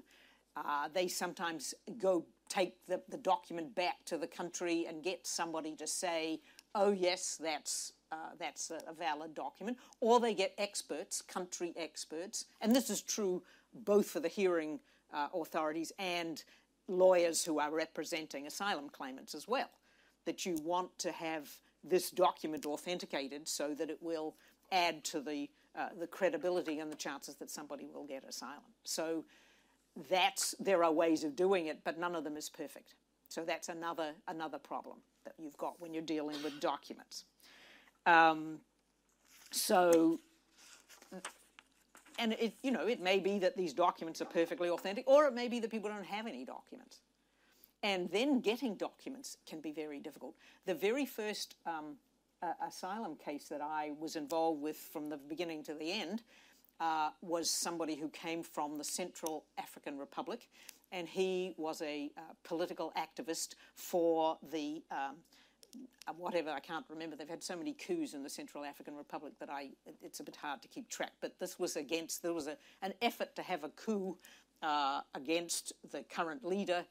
Uh, 0.55 0.89
they 0.93 1.07
sometimes 1.07 1.73
go 1.97 2.25
take 2.49 2.75
the, 2.87 3.01
the 3.09 3.17
document 3.17 3.73
back 3.73 4.03
to 4.05 4.17
the 4.17 4.27
country 4.27 4.85
and 4.87 5.01
get 5.01 5.25
somebody 5.25 5.75
to 5.77 5.87
say, 5.87 6.41
oh, 6.75 6.91
yes, 6.91 7.39
that's, 7.41 7.93
uh, 8.11 8.31
that's 8.37 8.69
a, 8.69 8.79
a 8.89 8.93
valid 8.93 9.33
document. 9.33 9.77
Or 10.01 10.19
they 10.19 10.33
get 10.33 10.53
experts, 10.57 11.21
country 11.21 11.73
experts, 11.77 12.45
and 12.59 12.75
this 12.75 12.89
is 12.89 13.01
true 13.01 13.41
both 13.73 14.09
for 14.09 14.19
the 14.19 14.27
hearing 14.27 14.79
uh, 15.13 15.27
authorities 15.33 15.93
and 15.97 16.43
lawyers 16.87 17.45
who 17.45 17.59
are 17.59 17.71
representing 17.71 18.47
asylum 18.47 18.89
claimants 18.89 19.33
as 19.33 19.47
well, 19.47 19.69
that 20.25 20.45
you 20.45 20.57
want 20.63 20.97
to 20.99 21.11
have 21.11 21.49
this 21.83 22.11
document 22.11 22.65
authenticated 22.65 23.47
so 23.47 23.73
that 23.73 23.89
it 23.89 23.97
will 24.01 24.35
add 24.71 25.03
to 25.05 25.21
the, 25.21 25.49
uh, 25.77 25.89
the 25.99 26.07
credibility 26.07 26.79
and 26.79 26.91
the 26.91 26.95
chances 26.95 27.35
that 27.35 27.49
somebody 27.49 27.87
will 27.93 28.05
get 28.05 28.23
asylum. 28.27 28.73
So 28.83 29.23
that's, 30.09 30.55
there 30.59 30.83
are 30.83 30.91
ways 30.91 31.23
of 31.23 31.35
doing 31.35 31.67
it, 31.67 31.79
but 31.83 31.99
none 31.99 32.15
of 32.15 32.23
them 32.23 32.37
is 32.37 32.49
perfect. 32.49 32.95
So 33.29 33.43
that's 33.45 33.69
another, 33.69 34.11
another 34.27 34.57
problem 34.57 34.97
that 35.23 35.33
you've 35.37 35.57
got 35.57 35.79
when 35.79 35.93
you're 35.93 36.03
dealing 36.03 36.41
with 36.43 36.59
documents. 36.59 37.25
Um, 38.05 38.59
so, 39.51 40.19
and 42.19 42.33
it, 42.33 42.53
you 42.63 42.71
know, 42.71 42.87
it 42.87 43.01
may 43.01 43.19
be 43.19 43.39
that 43.39 43.55
these 43.55 43.73
documents 43.73 44.21
are 44.21 44.25
perfectly 44.25 44.69
authentic, 44.69 45.07
or 45.07 45.25
it 45.25 45.33
may 45.33 45.47
be 45.47 45.59
that 45.59 45.69
people 45.69 45.89
don't 45.89 46.05
have 46.05 46.27
any 46.27 46.45
documents. 46.45 46.99
And 47.83 48.09
then 48.11 48.41
getting 48.41 48.75
documents 48.75 49.37
can 49.47 49.59
be 49.59 49.71
very 49.71 49.99
difficult. 49.99 50.35
The 50.65 50.75
very 50.75 51.05
first 51.05 51.55
um, 51.65 51.95
uh, 52.41 52.53
asylum 52.67 53.15
case 53.15 53.45
that 53.49 53.61
I 53.61 53.91
was 53.99 54.15
involved 54.15 54.61
with 54.61 54.77
from 54.77 55.09
the 55.09 55.17
beginning 55.17 55.63
to 55.63 55.73
the 55.73 55.91
end 55.91 56.23
uh, 56.79 57.11
was 57.21 57.49
somebody 57.49 57.95
who 57.95 58.09
came 58.09 58.41
from 58.41 58.77
the 58.77 58.83
Central 58.83 59.45
African 59.57 59.97
Republic, 59.97 60.49
and 60.91 61.07
he 61.07 61.53
was 61.57 61.81
a 61.81 62.11
uh, 62.17 62.21
political 62.43 62.91
activist 62.97 63.53
for 63.75 64.37
the 64.51 64.81
um, 64.91 65.17
uh, 66.07 66.13
whatever 66.17 66.49
I 66.49 66.59
can't 66.59 66.85
remember. 66.89 67.15
They've 67.15 67.29
had 67.29 67.43
so 67.43 67.55
many 67.55 67.73
coups 67.73 68.13
in 68.13 68.23
the 68.23 68.29
Central 68.29 68.65
African 68.65 68.95
Republic 68.95 69.33
that 69.39 69.49
I 69.49 69.69
it's 70.01 70.19
a 70.19 70.23
bit 70.23 70.35
hard 70.35 70.61
to 70.63 70.67
keep 70.67 70.89
track. 70.89 71.11
But 71.21 71.39
this 71.39 71.59
was 71.59 71.75
against 71.75 72.23
there 72.23 72.33
was 72.33 72.47
a, 72.47 72.57
an 72.81 72.93
effort 73.01 73.35
to 73.35 73.41
have 73.43 73.63
a 73.63 73.69
coup 73.69 74.17
uh, 74.63 75.01
against 75.13 75.73
the 75.91 76.03
current 76.03 76.43
leader, 76.43 76.83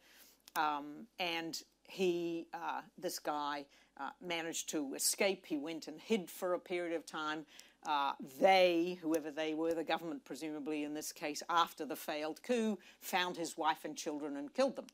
um, 0.57 1.07
and 1.19 1.63
he 1.90 2.46
uh, 2.55 2.81
this 2.98 3.18
guy 3.18 3.66
uh, 3.98 4.11
managed 4.26 4.68
to 4.70 4.94
escape. 4.94 5.46
He 5.46 5.59
went 5.59 5.88
and 5.88 6.00
hid 6.00 6.31
for 6.31 6.55
a 6.55 6.59
period 6.59 6.96
of 6.96 7.05
time. 7.05 7.44
Uh, 7.87 8.12
they, 8.40 8.98
whoever 9.03 9.31
they 9.31 9.55
were, 9.55 9.72
the 9.72 9.85
government 9.85 10.24
presumably 10.24 10.85
in 10.85 10.94
this 10.94 11.12
case, 11.12 11.42
after 11.48 11.85
the 11.85 11.96
failed 11.96 12.42
coup, 12.42 12.79
found 13.00 13.37
his 13.37 13.57
wife 13.57 13.85
and 13.85 13.96
children 13.96 14.37
and 14.37 14.53
killed 14.53 14.76
them. 14.76 14.87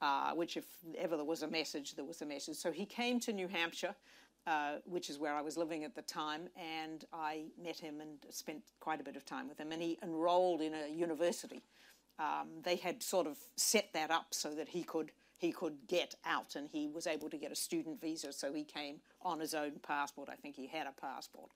Uh, 0.00 0.32
which, 0.32 0.56
if 0.56 0.64
ever 0.98 1.16
there 1.16 1.24
was 1.24 1.42
a 1.42 1.48
message, 1.48 1.94
there 1.94 2.04
was 2.04 2.22
a 2.22 2.26
message. 2.26 2.56
So 2.56 2.72
he 2.72 2.86
came 2.86 3.20
to 3.20 3.32
New 3.32 3.46
Hampshire, 3.46 3.94
uh, 4.46 4.76
which 4.84 5.08
is 5.08 5.18
where 5.18 5.34
I 5.34 5.42
was 5.42 5.56
living 5.56 5.84
at 5.84 5.94
the 5.94 6.02
time, 6.02 6.48
and 6.56 7.04
I 7.12 7.44
met 7.62 7.78
him 7.78 8.00
and 8.00 8.18
spent 8.30 8.62
quite 8.80 9.00
a 9.00 9.04
bit 9.04 9.14
of 9.14 9.24
time 9.24 9.48
with 9.48 9.60
him. 9.60 9.70
And 9.70 9.80
he 9.80 9.98
enrolled 10.02 10.60
in 10.60 10.74
a 10.74 10.88
university. 10.88 11.62
Um, 12.18 12.48
they 12.64 12.76
had 12.76 13.02
sort 13.02 13.28
of 13.28 13.38
set 13.56 13.92
that 13.92 14.10
up 14.10 14.26
so 14.30 14.54
that 14.54 14.70
he 14.70 14.82
could 14.82 15.12
he 15.42 15.52
could 15.52 15.76
get 15.88 16.14
out, 16.24 16.56
and 16.56 16.68
he 16.72 16.88
was 16.88 17.06
able 17.06 17.28
to 17.28 17.36
get 17.36 17.52
a 17.52 17.56
student 17.56 18.00
visa. 18.00 18.32
So 18.32 18.52
he 18.52 18.64
came 18.64 18.96
on 19.20 19.40
his 19.40 19.52
own 19.52 19.72
passport. 19.82 20.30
I 20.32 20.36
think 20.36 20.56
he 20.56 20.66
had 20.66 20.86
a 20.86 21.00
passport 21.00 21.50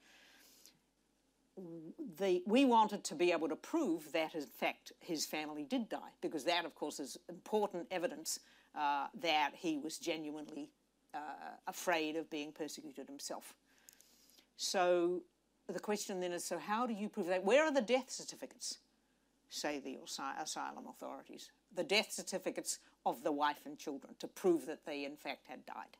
the, 2.18 2.42
we 2.46 2.64
wanted 2.64 3.04
to 3.04 3.14
be 3.14 3.32
able 3.32 3.48
to 3.48 3.56
prove 3.56 4.12
that, 4.12 4.34
in 4.34 4.42
fact, 4.42 4.92
his 5.00 5.24
family 5.24 5.64
did 5.64 5.88
die, 5.88 6.12
because 6.20 6.44
that, 6.44 6.64
of 6.64 6.74
course, 6.74 7.00
is 7.00 7.18
important 7.28 7.86
evidence 7.90 8.40
uh, 8.74 9.06
that 9.22 9.52
he 9.54 9.78
was 9.78 9.98
genuinely 9.98 10.70
uh, 11.14 11.18
afraid 11.66 12.16
of 12.16 12.28
being 12.28 12.52
persecuted 12.52 13.06
himself. 13.06 13.54
So 14.58 15.22
the 15.66 15.80
question 15.80 16.20
then 16.20 16.32
is 16.32 16.44
so, 16.44 16.58
how 16.58 16.86
do 16.86 16.92
you 16.92 17.08
prove 17.08 17.26
that? 17.28 17.44
Where 17.44 17.64
are 17.64 17.72
the 17.72 17.80
death 17.80 18.10
certificates, 18.10 18.78
say 19.48 19.78
the 19.78 19.98
asylum 20.40 20.86
authorities? 20.88 21.50
The 21.74 21.84
death 21.84 22.12
certificates 22.12 22.78
of 23.06 23.22
the 23.22 23.32
wife 23.32 23.64
and 23.64 23.78
children 23.78 24.14
to 24.18 24.26
prove 24.26 24.66
that 24.66 24.84
they, 24.84 25.04
in 25.04 25.16
fact, 25.16 25.46
had 25.48 25.64
died. 25.64 25.96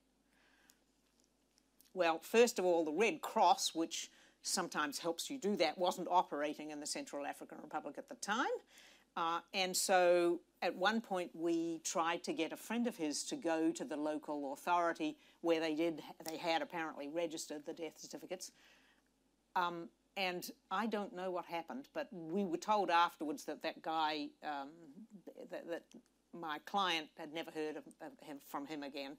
Well, 1.95 2.19
first 2.19 2.59
of 2.59 2.67
all, 2.67 2.85
the 2.85 2.93
Red 2.93 3.23
Cross, 3.23 3.75
which 3.75 4.11
sometimes 4.43 4.99
helps 4.99 5.31
you 5.31 5.39
do 5.39 5.57
that, 5.57 5.79
wasn't 5.79 6.09
operating 6.11 6.73
in 6.73 6.81
the 6.81 6.87
Central 6.87 7.25
African 7.25 7.59
Republic 7.63 7.95
at 7.97 8.09
the 8.09 8.17
time. 8.17 8.45
Uh, 9.17 9.41
and 9.55 9.75
so 9.75 10.41
at 10.61 10.77
one 10.77 11.01
point 11.01 11.31
we 11.33 11.81
tried 11.85 12.23
to 12.25 12.35
get 12.35 12.53
a 12.53 12.57
friend 12.57 12.87
of 12.87 12.97
his 12.97 13.23
to 13.25 13.37
go 13.37 13.71
to 13.71 13.85
the 13.85 13.97
local 13.97 14.53
authority 14.53 15.17
where 15.41 15.59
they 15.59 15.75
did, 15.75 16.03
they 16.29 16.37
had 16.37 16.61
apparently 16.61 17.09
registered 17.09 17.65
the 17.65 17.73
death 17.73 17.95
certificates. 17.97 18.51
Um, 19.55 19.89
and 20.19 20.51
I 20.71 20.87
don't 20.87 21.15
know 21.15 21.31
what 21.31 21.47
happened, 21.47 21.89
but 21.95 22.09
we 22.13 22.45
were 22.45 22.57
told 22.59 22.91
afterwards 22.91 23.45
that 23.45 23.63
that 23.63 23.81
guy, 23.81 24.29
um, 24.43 24.69
that, 25.51 25.69
that, 25.69 25.83
my 26.41 26.59
client 26.67 27.09
had 27.19 27.33
never 27.33 27.51
heard 27.51 27.77
of, 27.77 27.85
of 28.01 28.13
him, 28.21 28.39
from 28.47 28.67
him 28.67 28.83
again. 28.83 29.17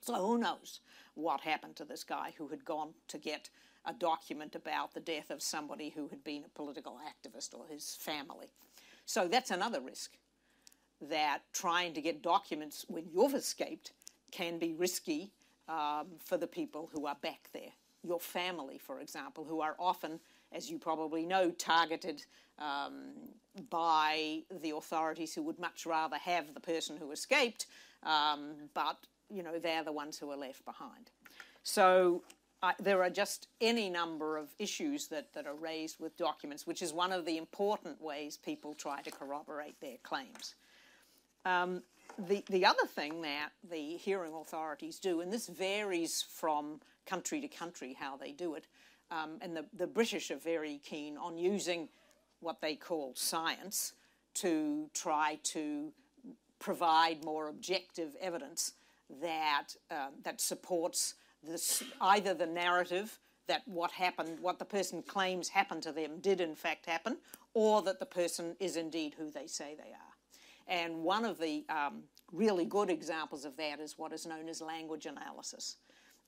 So 0.00 0.14
who 0.14 0.38
knows 0.38 0.80
what 1.14 1.40
happened 1.40 1.76
to 1.76 1.84
this 1.84 2.04
guy 2.04 2.32
who 2.38 2.48
had 2.48 2.64
gone 2.64 2.94
to 3.08 3.18
get 3.18 3.50
a 3.84 3.92
document 3.92 4.54
about 4.54 4.94
the 4.94 5.00
death 5.00 5.30
of 5.30 5.42
somebody 5.42 5.90
who 5.90 6.08
had 6.08 6.22
been 6.24 6.44
a 6.44 6.48
political 6.48 6.98
activist 7.06 7.54
or 7.54 7.66
his 7.68 7.96
family. 8.00 8.48
So 9.04 9.28
that's 9.28 9.50
another 9.50 9.80
risk 9.80 10.12
that 11.00 11.40
trying 11.52 11.94
to 11.94 12.00
get 12.00 12.22
documents 12.22 12.84
when 12.88 13.04
you've 13.12 13.34
escaped 13.34 13.92
can 14.30 14.58
be 14.58 14.74
risky 14.74 15.30
um, 15.68 16.06
for 16.24 16.36
the 16.36 16.46
people 16.46 16.90
who 16.92 17.06
are 17.06 17.16
back 17.22 17.48
there. 17.52 17.72
your 18.06 18.20
family, 18.20 18.78
for 18.78 19.00
example, 19.00 19.44
who 19.44 19.60
are 19.60 19.76
often, 19.78 20.20
as 20.52 20.70
you 20.70 20.78
probably 20.78 21.26
know, 21.26 21.50
targeted 21.50 22.24
um, 22.58 23.12
by 23.70 24.42
the 24.62 24.70
authorities 24.70 25.34
who 25.34 25.42
would 25.42 25.58
much 25.58 25.86
rather 25.86 26.16
have 26.16 26.54
the 26.54 26.60
person 26.60 26.96
who 26.96 27.10
escaped, 27.10 27.66
um, 28.02 28.54
but 28.74 28.98
you 29.30 29.42
know 29.42 29.58
they're 29.58 29.84
the 29.84 29.92
ones 29.92 30.18
who 30.18 30.30
are 30.30 30.36
left 30.36 30.64
behind. 30.64 31.10
So 31.62 32.22
there 32.80 33.02
are 33.02 33.10
just 33.10 33.48
any 33.60 33.90
number 33.90 34.36
of 34.36 34.48
issues 34.58 35.08
that, 35.08 35.32
that 35.34 35.46
are 35.46 35.54
raised 35.54 36.00
with 36.00 36.16
documents, 36.16 36.66
which 36.66 36.82
is 36.82 36.92
one 36.92 37.12
of 37.12 37.24
the 37.24 37.36
important 37.36 38.00
ways 38.00 38.36
people 38.36 38.74
try 38.74 39.02
to 39.02 39.10
corroborate 39.10 39.80
their 39.80 39.96
claims. 40.02 40.54
Um, 41.44 41.82
the, 42.18 42.42
the 42.48 42.64
other 42.64 42.86
thing 42.86 43.22
that 43.22 43.50
the 43.68 43.96
hearing 43.96 44.32
authorities 44.32 44.98
do, 44.98 45.20
and 45.20 45.32
this 45.32 45.48
varies 45.48 46.24
from 46.28 46.80
country 47.04 47.40
to 47.40 47.48
country 47.48 47.96
how 47.98 48.16
they 48.16 48.32
do 48.32 48.54
it, 48.54 48.66
um, 49.10 49.38
and 49.40 49.56
the, 49.56 49.64
the 49.76 49.86
British 49.86 50.30
are 50.30 50.38
very 50.38 50.80
keen 50.84 51.16
on 51.16 51.38
using 51.38 51.88
what 52.40 52.60
they 52.60 52.74
call 52.74 53.12
science 53.14 53.94
to 54.34 54.90
try 54.92 55.38
to 55.42 55.92
provide 56.58 57.24
more 57.24 57.48
objective 57.48 58.16
evidence 58.20 58.72
that, 59.20 59.68
uh, 59.90 60.08
that 60.22 60.40
supports 60.40 61.14
this, 61.42 61.82
either 62.00 62.34
the 62.34 62.46
narrative 62.46 63.18
that 63.46 63.62
what 63.66 63.92
happened, 63.92 64.40
what 64.40 64.58
the 64.58 64.64
person 64.64 65.02
claims 65.02 65.48
happened 65.48 65.82
to 65.82 65.92
them 65.92 66.18
did 66.20 66.40
in 66.40 66.54
fact 66.54 66.86
happen, 66.86 67.16
or 67.54 67.82
that 67.82 68.00
the 68.00 68.06
person 68.06 68.56
is 68.58 68.76
indeed 68.76 69.14
who 69.16 69.30
they 69.30 69.46
say 69.46 69.76
they 69.76 69.92
are. 69.92 70.16
And 70.66 71.02
one 71.02 71.24
of 71.24 71.38
the 71.38 71.64
um, 71.68 72.02
really 72.32 72.64
good 72.64 72.90
examples 72.90 73.44
of 73.44 73.56
that 73.56 73.78
is 73.78 73.96
what 73.96 74.12
is 74.12 74.26
known 74.26 74.48
as 74.48 74.60
language 74.60 75.06
analysis. 75.06 75.76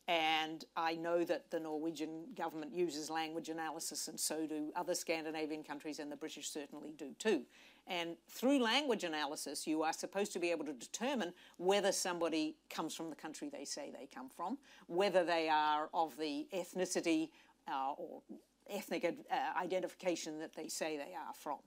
And 0.09 0.65
I 0.75 0.95
know 0.95 1.23
that 1.25 1.51
the 1.51 1.61
Norwegian 1.61 2.25
government 2.35 2.73
uses 2.73 3.11
language 3.11 3.51
analysis, 3.51 4.09
and 4.09 4.19
so 4.19 4.47
do 4.47 4.73
other 4.75 4.95
Scandinavian 4.95 5.63
countries, 5.63 5.99
and 5.99 6.11
the 6.11 6.17
British 6.17 6.49
certainly 6.49 6.95
do 6.97 7.15
too. 7.19 7.43
And 7.87 8.17
through 8.27 8.63
language 8.63 9.05
analysis, 9.05 9.67
you 9.67 9.83
are 9.83 9.93
supposed 9.93 10.33
to 10.33 10.39
be 10.39 10.51
able 10.51 10.65
to 10.65 10.73
determine 10.73 11.35
whether 11.59 11.93
somebody 11.93 12.57
comes 12.71 12.95
from 12.95 13.11
the 13.11 13.17
country 13.17 13.51
they 13.51 13.67
say 13.67 13.91
they 13.91 14.07
come 14.07 14.31
from, 14.35 14.57
whether 14.87 15.25
they 15.25 15.51
are 15.51 15.91
of 15.93 16.17
the 16.17 16.47
ethnicity 16.55 17.29
uh, 17.71 17.93
or 17.99 18.23
ethnic 18.71 19.05
uh, 19.05 19.61
identification 19.61 20.39
that 20.39 20.55
they 20.55 20.69
say 20.69 20.97
they 20.97 21.15
are 21.15 21.35
from. 21.35 21.59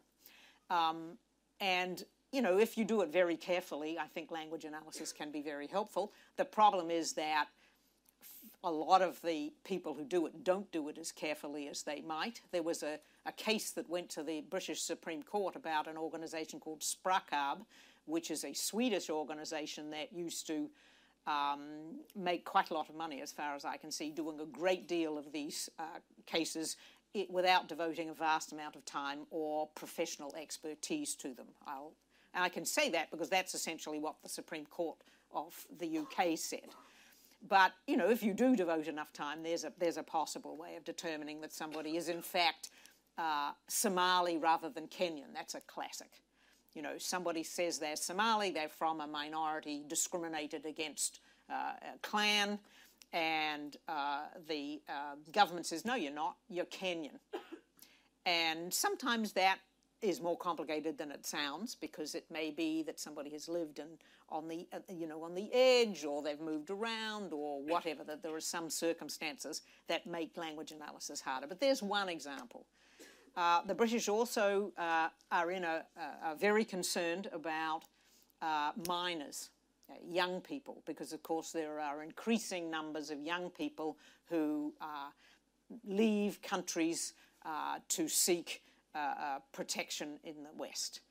Um, 0.75 1.17
and 1.59 2.03
you 2.31 2.41
know, 2.41 2.57
if 2.57 2.77
you 2.77 2.85
do 2.85 3.01
it 3.01 3.09
very 3.09 3.35
carefully, 3.35 3.99
I 3.99 4.07
think 4.07 4.31
language 4.31 4.63
analysis 4.63 5.11
can 5.11 5.31
be 5.31 5.41
very 5.41 5.67
helpful. 5.67 6.13
The 6.37 6.45
problem 6.45 6.89
is 6.89 7.13
that 7.13 7.47
a 8.63 8.71
lot 8.71 9.01
of 9.01 9.21
the 9.21 9.51
people 9.63 9.93
who 9.93 10.03
do 10.03 10.25
it 10.25 10.43
don't 10.43 10.71
do 10.71 10.87
it 10.89 10.97
as 10.97 11.11
carefully 11.11 11.67
as 11.67 11.83
they 11.83 12.01
might. 12.01 12.41
There 12.51 12.63
was 12.63 12.83
a, 12.83 12.99
a 13.25 13.31
case 13.31 13.71
that 13.71 13.89
went 13.89 14.09
to 14.09 14.23
the 14.23 14.41
British 14.41 14.81
Supreme 14.81 15.23
Court 15.23 15.55
about 15.55 15.87
an 15.87 15.97
organisation 15.97 16.59
called 16.59 16.81
Sprakab, 16.81 17.65
which 18.05 18.29
is 18.29 18.43
a 18.43 18.53
Swedish 18.53 19.09
organisation 19.09 19.89
that 19.91 20.13
used 20.13 20.45
to 20.47 20.69
um, 21.27 21.99
make 22.15 22.45
quite 22.45 22.69
a 22.69 22.73
lot 22.73 22.89
of 22.89 22.95
money, 22.95 23.21
as 23.21 23.31
far 23.31 23.55
as 23.55 23.65
I 23.65 23.77
can 23.77 23.91
see, 23.91 24.09
doing 24.09 24.39
a 24.39 24.45
great 24.45 24.87
deal 24.87 25.17
of 25.17 25.31
these 25.31 25.69
uh, 25.79 25.99
cases 26.25 26.77
it, 27.13 27.29
without 27.29 27.67
devoting 27.67 28.09
a 28.09 28.13
vast 28.13 28.51
amount 28.51 28.75
of 28.75 28.85
time 28.85 29.19
or 29.31 29.67
professional 29.75 30.33
expertise 30.35 31.15
to 31.15 31.33
them. 31.33 31.47
I'll, 31.67 31.93
and 32.33 32.43
I 32.43 32.49
can 32.49 32.65
say 32.65 32.89
that 32.89 33.11
because 33.11 33.29
that's 33.29 33.53
essentially 33.53 33.99
what 33.99 34.15
the 34.23 34.29
Supreme 34.29 34.65
Court 34.65 34.97
of 35.33 35.65
the 35.79 35.99
UK 35.99 36.37
said. 36.37 36.69
But 37.47 37.73
you 37.87 37.97
know, 37.97 38.09
if 38.09 38.23
you 38.23 38.33
do 38.33 38.55
devote 38.55 38.87
enough 38.87 39.11
time, 39.13 39.43
there's 39.43 39.63
a 39.63 39.73
there's 39.79 39.97
a 39.97 40.03
possible 40.03 40.57
way 40.57 40.75
of 40.75 40.83
determining 40.83 41.41
that 41.41 41.53
somebody 41.53 41.97
is 41.97 42.07
in 42.07 42.21
fact 42.21 42.69
uh, 43.17 43.51
Somali 43.67 44.37
rather 44.37 44.69
than 44.69 44.87
Kenyan. 44.87 45.33
That's 45.33 45.55
a 45.55 45.61
classic. 45.61 46.21
You 46.73 46.81
know, 46.81 46.97
somebody 46.97 47.43
says 47.43 47.79
they're 47.79 47.95
Somali, 47.95 48.51
they're 48.51 48.69
from 48.69 49.01
a 49.01 49.07
minority 49.07 49.83
discriminated 49.87 50.65
against 50.65 51.19
uh, 51.51 51.73
clan, 52.01 52.59
and 53.11 53.75
uh, 53.89 54.21
the 54.47 54.81
uh, 54.87 55.15
government 55.33 55.65
says, 55.65 55.83
no, 55.83 55.95
you're 55.95 56.13
not, 56.13 56.37
you're 56.49 56.65
Kenyan. 56.65 57.19
And 58.25 58.73
sometimes 58.73 59.33
that 59.33 59.57
is 60.01 60.19
more 60.19 60.37
complicated 60.37 60.97
than 60.97 61.11
it 61.11 61.25
sounds 61.25 61.75
because 61.75 62.15
it 62.15 62.25
may 62.31 62.49
be 62.49 62.81
that 62.83 62.99
somebody 62.99 63.29
has 63.29 63.47
lived 63.47 63.79
in, 63.79 63.87
on 64.29 64.47
the 64.47 64.67
uh, 64.73 64.79
you 64.89 65.07
know 65.07 65.23
on 65.23 65.35
the 65.35 65.53
edge 65.53 66.03
or 66.03 66.21
they've 66.21 66.41
moved 66.41 66.69
around 66.69 67.33
or 67.33 67.61
whatever 67.61 68.03
that 68.03 68.23
there 68.23 68.35
are 68.35 68.41
some 68.41 68.69
circumstances 68.69 69.61
that 69.87 70.05
make 70.07 70.35
language 70.37 70.71
analysis 70.71 71.21
harder. 71.21 71.47
But 71.47 71.59
there's 71.59 71.83
one 71.83 72.09
example. 72.09 72.65
Uh, 73.35 73.61
the 73.65 73.75
British 73.75 74.09
also 74.09 74.73
uh, 74.77 75.07
are 75.31 75.51
in 75.51 75.63
a, 75.63 75.85
are 76.23 76.35
very 76.35 76.65
concerned 76.65 77.29
about 77.31 77.83
uh, 78.41 78.71
minors 78.87 79.49
uh, 79.89 79.93
young 80.05 80.41
people 80.41 80.81
because 80.85 81.13
of 81.13 81.23
course 81.23 81.51
there 81.51 81.79
are 81.79 82.03
increasing 82.03 82.69
numbers 82.69 83.09
of 83.09 83.19
young 83.19 83.49
people 83.49 83.97
who 84.25 84.73
uh, 84.81 85.09
leave 85.85 86.41
countries 86.41 87.13
to 87.87 88.07
seek 88.07 88.61
uh, 88.95 88.97
uh, 88.97 89.39
protection 89.53 90.19
in 90.23 90.35
the 90.43 90.49
West. 90.57 91.01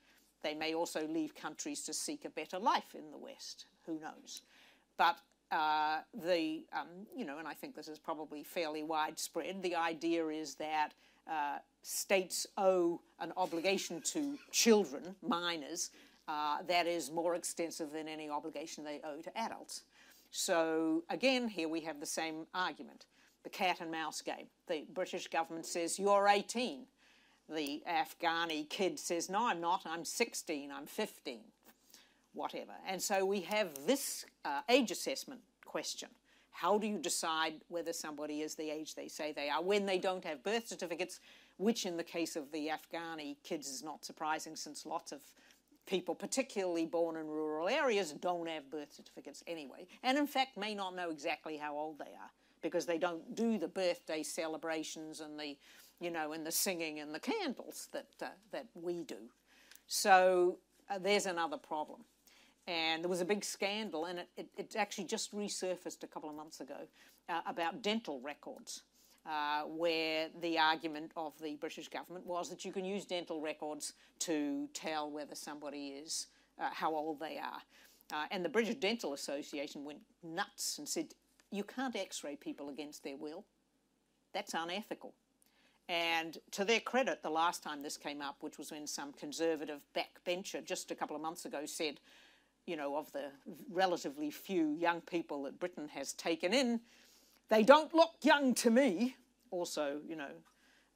They 0.42 0.54
may 0.54 0.74
also 0.74 1.06
leave 1.06 1.34
countries 1.34 1.82
to 1.82 1.92
seek 1.92 2.24
a 2.24 2.30
better 2.30 2.58
life 2.58 2.94
in 2.94 3.10
the 3.10 3.18
West. 3.18 3.66
Who 3.86 3.98
knows? 4.00 4.42
But 4.96 5.18
uh, 5.50 6.00
the 6.14 6.64
um, 6.72 6.88
you 7.16 7.24
know, 7.24 7.38
and 7.38 7.48
I 7.48 7.54
think 7.54 7.74
this 7.74 7.88
is 7.88 7.98
probably 7.98 8.42
fairly 8.42 8.82
widespread. 8.82 9.62
The 9.62 9.74
idea 9.74 10.26
is 10.28 10.54
that 10.56 10.90
uh, 11.30 11.58
states 11.82 12.46
owe 12.56 13.00
an 13.18 13.32
obligation 13.36 14.00
to 14.02 14.38
children, 14.50 15.14
minors, 15.26 15.90
uh, 16.28 16.58
that 16.68 16.86
is 16.86 17.10
more 17.10 17.34
extensive 17.34 17.92
than 17.92 18.08
any 18.08 18.30
obligation 18.30 18.84
they 18.84 19.00
owe 19.04 19.20
to 19.22 19.38
adults. 19.38 19.82
So 20.30 21.02
again, 21.10 21.48
here 21.48 21.68
we 21.68 21.80
have 21.80 21.98
the 21.98 22.06
same 22.06 22.46
argument: 22.54 23.06
the 23.42 23.50
cat 23.50 23.80
and 23.80 23.90
mouse 23.90 24.22
game. 24.22 24.46
The 24.68 24.84
British 24.94 25.26
government 25.28 25.66
says 25.66 25.98
you're 25.98 26.28
18 26.28 26.86
the 27.50 27.82
Afghani 27.88 28.68
kid 28.68 28.98
says, 28.98 29.28
No, 29.28 29.46
I'm 29.46 29.60
not, 29.60 29.82
I'm 29.84 30.04
16, 30.04 30.70
I'm 30.70 30.86
15, 30.86 31.40
whatever. 32.32 32.72
And 32.86 33.00
so 33.02 33.24
we 33.24 33.40
have 33.42 33.68
this 33.86 34.24
uh, 34.44 34.60
age 34.68 34.90
assessment 34.90 35.40
question. 35.64 36.08
How 36.52 36.78
do 36.78 36.86
you 36.86 36.98
decide 36.98 37.54
whether 37.68 37.92
somebody 37.92 38.42
is 38.42 38.54
the 38.54 38.70
age 38.70 38.94
they 38.94 39.08
say 39.08 39.32
they 39.32 39.48
are 39.48 39.62
when 39.62 39.86
they 39.86 39.98
don't 39.98 40.24
have 40.24 40.42
birth 40.42 40.68
certificates, 40.68 41.20
which 41.56 41.86
in 41.86 41.96
the 41.96 42.04
case 42.04 42.36
of 42.36 42.50
the 42.52 42.68
Afghani 42.68 43.36
kids 43.42 43.68
is 43.68 43.82
not 43.82 44.04
surprising 44.04 44.56
since 44.56 44.84
lots 44.84 45.12
of 45.12 45.20
people, 45.86 46.14
particularly 46.14 46.86
born 46.86 47.16
in 47.16 47.26
rural 47.26 47.68
areas, 47.68 48.12
don't 48.12 48.48
have 48.48 48.70
birth 48.70 48.92
certificates 48.92 49.42
anyway, 49.46 49.86
and 50.02 50.18
in 50.18 50.26
fact 50.26 50.56
may 50.56 50.74
not 50.74 50.94
know 50.94 51.10
exactly 51.10 51.56
how 51.56 51.74
old 51.76 51.98
they 51.98 52.04
are 52.04 52.30
because 52.62 52.86
they 52.86 52.98
don't 52.98 53.34
do 53.34 53.58
the 53.58 53.68
birthday 53.68 54.22
celebrations 54.22 55.20
and 55.20 55.38
the 55.38 55.56
you 56.00 56.10
know, 56.10 56.32
and 56.32 56.46
the 56.46 56.52
singing 56.52 57.00
and 57.00 57.14
the 57.14 57.20
candles 57.20 57.88
that, 57.92 58.08
uh, 58.22 58.26
that 58.52 58.66
we 58.74 59.02
do. 59.04 59.16
So 59.86 60.58
uh, 60.88 60.98
there's 60.98 61.26
another 61.26 61.56
problem. 61.56 62.00
And 62.66 63.02
there 63.02 63.08
was 63.08 63.20
a 63.20 63.24
big 63.24 63.44
scandal, 63.44 64.04
and 64.04 64.20
it, 64.20 64.28
it, 64.36 64.48
it 64.56 64.76
actually 64.76 65.04
just 65.04 65.34
resurfaced 65.34 66.02
a 66.02 66.06
couple 66.06 66.28
of 66.28 66.36
months 66.36 66.60
ago 66.60 66.76
uh, 67.28 67.40
about 67.46 67.82
dental 67.82 68.20
records, 68.20 68.82
uh, 69.26 69.62
where 69.62 70.28
the 70.40 70.58
argument 70.58 71.10
of 71.16 71.32
the 71.42 71.56
British 71.56 71.88
government 71.88 72.26
was 72.26 72.48
that 72.48 72.64
you 72.64 72.72
can 72.72 72.84
use 72.84 73.04
dental 73.04 73.40
records 73.40 73.94
to 74.20 74.68
tell 74.72 75.10
whether 75.10 75.34
somebody 75.34 75.88
is, 75.88 76.28
uh, 76.60 76.68
how 76.72 76.94
old 76.94 77.18
they 77.18 77.38
are. 77.38 77.62
Uh, 78.12 78.26
and 78.30 78.44
the 78.44 78.48
British 78.48 78.74
Dental 78.76 79.12
Association 79.12 79.84
went 79.84 80.00
nuts 80.22 80.78
and 80.78 80.88
said, 80.88 81.06
you 81.50 81.64
can't 81.64 81.96
x 81.96 82.22
ray 82.22 82.36
people 82.36 82.68
against 82.68 83.02
their 83.02 83.16
will. 83.16 83.44
That's 84.32 84.54
unethical. 84.54 85.14
And 85.90 86.38
to 86.52 86.64
their 86.64 86.78
credit, 86.78 87.20
the 87.20 87.30
last 87.30 87.64
time 87.64 87.82
this 87.82 87.96
came 87.96 88.22
up, 88.22 88.36
which 88.42 88.58
was 88.58 88.70
when 88.70 88.86
some 88.86 89.12
conservative 89.12 89.80
backbencher 89.92 90.64
just 90.64 90.92
a 90.92 90.94
couple 90.94 91.16
of 91.16 91.22
months 91.22 91.46
ago 91.46 91.66
said, 91.66 91.98
you 92.64 92.76
know, 92.76 92.96
of 92.96 93.10
the 93.10 93.24
relatively 93.68 94.30
few 94.30 94.76
young 94.78 95.00
people 95.00 95.42
that 95.42 95.58
Britain 95.58 95.88
has 95.88 96.12
taken 96.12 96.54
in, 96.54 96.78
they 97.48 97.64
don't 97.64 97.92
look 97.92 98.12
young 98.22 98.54
to 98.54 98.70
me. 98.70 99.16
Also, 99.50 99.98
you 100.08 100.14
know, 100.14 100.30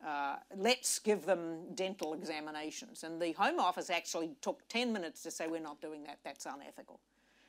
uh, 0.07 0.37
let's 0.57 1.01
give 1.01 1.27
them 1.27 1.75
dental 1.75 2.15
examinations. 2.15 3.03
And 3.03 3.21
the 3.21 3.33
Home 3.33 3.59
Office 3.59 3.91
actually 3.91 4.37
took 4.43 4.63
10 4.69 4.93
minutes 4.93 5.25
to 5.25 5.33
say, 5.33 5.49
we're 5.49 5.59
not 5.59 5.81
doing 5.81 6.05
that, 6.05 6.21
that's 6.23 6.47
unethical. 6.47 7.01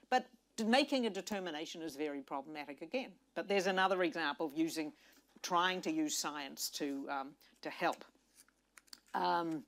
But 0.10 0.26
making 0.66 1.06
a 1.06 1.12
determination 1.12 1.84
is 1.84 1.96
very 1.96 2.22
problematic 2.22 2.82
again. 2.82 3.12
But 3.36 3.48
there's 3.48 3.68
another 3.68 4.02
example 4.02 4.48
of 4.48 4.58
using 4.58 4.94
trying 5.46 5.80
to 5.80 5.92
use 5.92 6.18
science 6.18 6.72
to, 6.72 7.08
um, 7.08 7.28
to 7.62 7.70
help. 7.70 8.04
Um, 9.14 9.62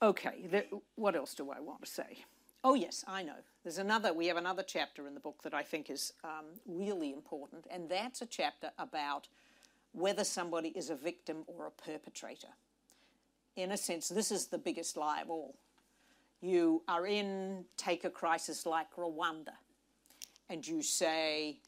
okay, 0.00 0.64
what 0.94 1.14
else 1.14 1.34
do 1.34 1.50
I 1.50 1.60
want 1.60 1.84
to 1.84 1.90
say? 1.90 2.24
Oh, 2.64 2.74
yes, 2.74 3.04
I 3.06 3.22
know. 3.22 3.36
There's 3.62 3.76
another, 3.76 4.14
we 4.14 4.28
have 4.28 4.38
another 4.38 4.62
chapter 4.62 5.06
in 5.06 5.12
the 5.12 5.20
book 5.20 5.42
that 5.42 5.52
I 5.52 5.62
think 5.62 5.90
is 5.90 6.14
um, 6.24 6.46
really 6.66 7.12
important, 7.12 7.66
and 7.70 7.90
that's 7.90 8.22
a 8.22 8.26
chapter 8.26 8.70
about 8.78 9.28
whether 9.92 10.24
somebody 10.24 10.70
is 10.70 10.88
a 10.88 10.96
victim 10.96 11.44
or 11.46 11.66
a 11.66 11.70
perpetrator. 11.70 12.48
In 13.56 13.72
a 13.72 13.76
sense, 13.76 14.08
this 14.08 14.32
is 14.32 14.46
the 14.46 14.56
biggest 14.56 14.96
lie 14.96 15.20
of 15.20 15.28
all. 15.28 15.56
You 16.40 16.82
are 16.88 17.06
in, 17.06 17.66
take 17.76 18.04
a 18.04 18.10
crisis 18.10 18.64
like 18.64 18.86
Rwanda, 18.96 19.56
and 20.48 20.66
you 20.66 20.82
say, 20.82 21.58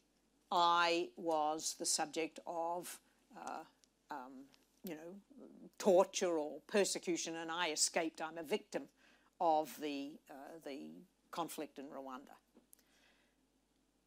I 0.51 1.09
was 1.17 1.75
the 1.79 1.85
subject 1.85 2.39
of, 2.45 2.99
uh, 3.37 3.63
um, 4.11 4.45
you 4.83 4.95
know, 4.95 5.19
torture 5.77 6.37
or 6.37 6.59
persecution, 6.67 7.35
and 7.35 7.51
I 7.51 7.69
escaped. 7.69 8.21
I'm 8.21 8.37
a 8.37 8.43
victim 8.43 8.83
of 9.41 9.75
the, 9.81 10.11
uh, 10.29 10.33
the 10.65 10.91
conflict 11.31 11.79
in 11.79 11.85
Rwanda. 11.85 12.35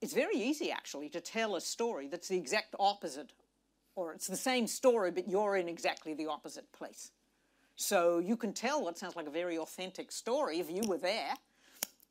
It's 0.01 0.15
very 0.15 0.37
easy, 0.37 0.71
actually, 0.71 1.09
to 1.11 1.21
tell 1.21 1.57
a 1.57 1.61
story 1.61 2.07
that's 2.07 2.29
the 2.29 2.37
exact 2.37 2.75
opposite, 2.79 3.33
or 3.97 4.13
it's 4.13 4.29
the 4.29 4.37
same 4.37 4.67
story, 4.67 5.11
but 5.11 5.29
you're 5.29 5.57
in 5.57 5.69
exactly 5.69 6.15
the 6.15 6.29
opposite 6.29 6.71
place. 6.73 7.11
So 7.75 8.19
you 8.19 8.37
can 8.37 8.53
tell 8.53 8.83
what 8.83 8.97
sounds 8.97 9.17
like 9.17 9.27
a 9.27 9.31
very 9.31 9.59
authentic 9.59 10.13
story 10.13 10.61
if 10.61 10.71
you 10.71 10.83
were 10.87 10.99
there. 10.99 11.35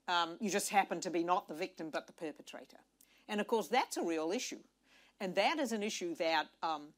Um, 0.08 0.38
you 0.40 0.50
just 0.50 0.70
happen 0.70 1.02
to 1.02 1.10
be 1.10 1.24
not 1.24 1.48
the 1.48 1.54
victim, 1.54 1.90
but 1.90 2.08
the 2.08 2.13
perpetrator. 2.13 2.78
And 3.30 3.42
of 3.42 3.48
course, 3.48 3.68
that's 3.68 3.98
a 3.98 4.04
real 4.04 4.32
issue. 4.32 4.60
And 5.20 5.36
that 5.36 5.60
is 5.60 5.72
an 5.72 5.84
issue 5.84 6.16
that 6.16 6.46
um, 6.62 6.90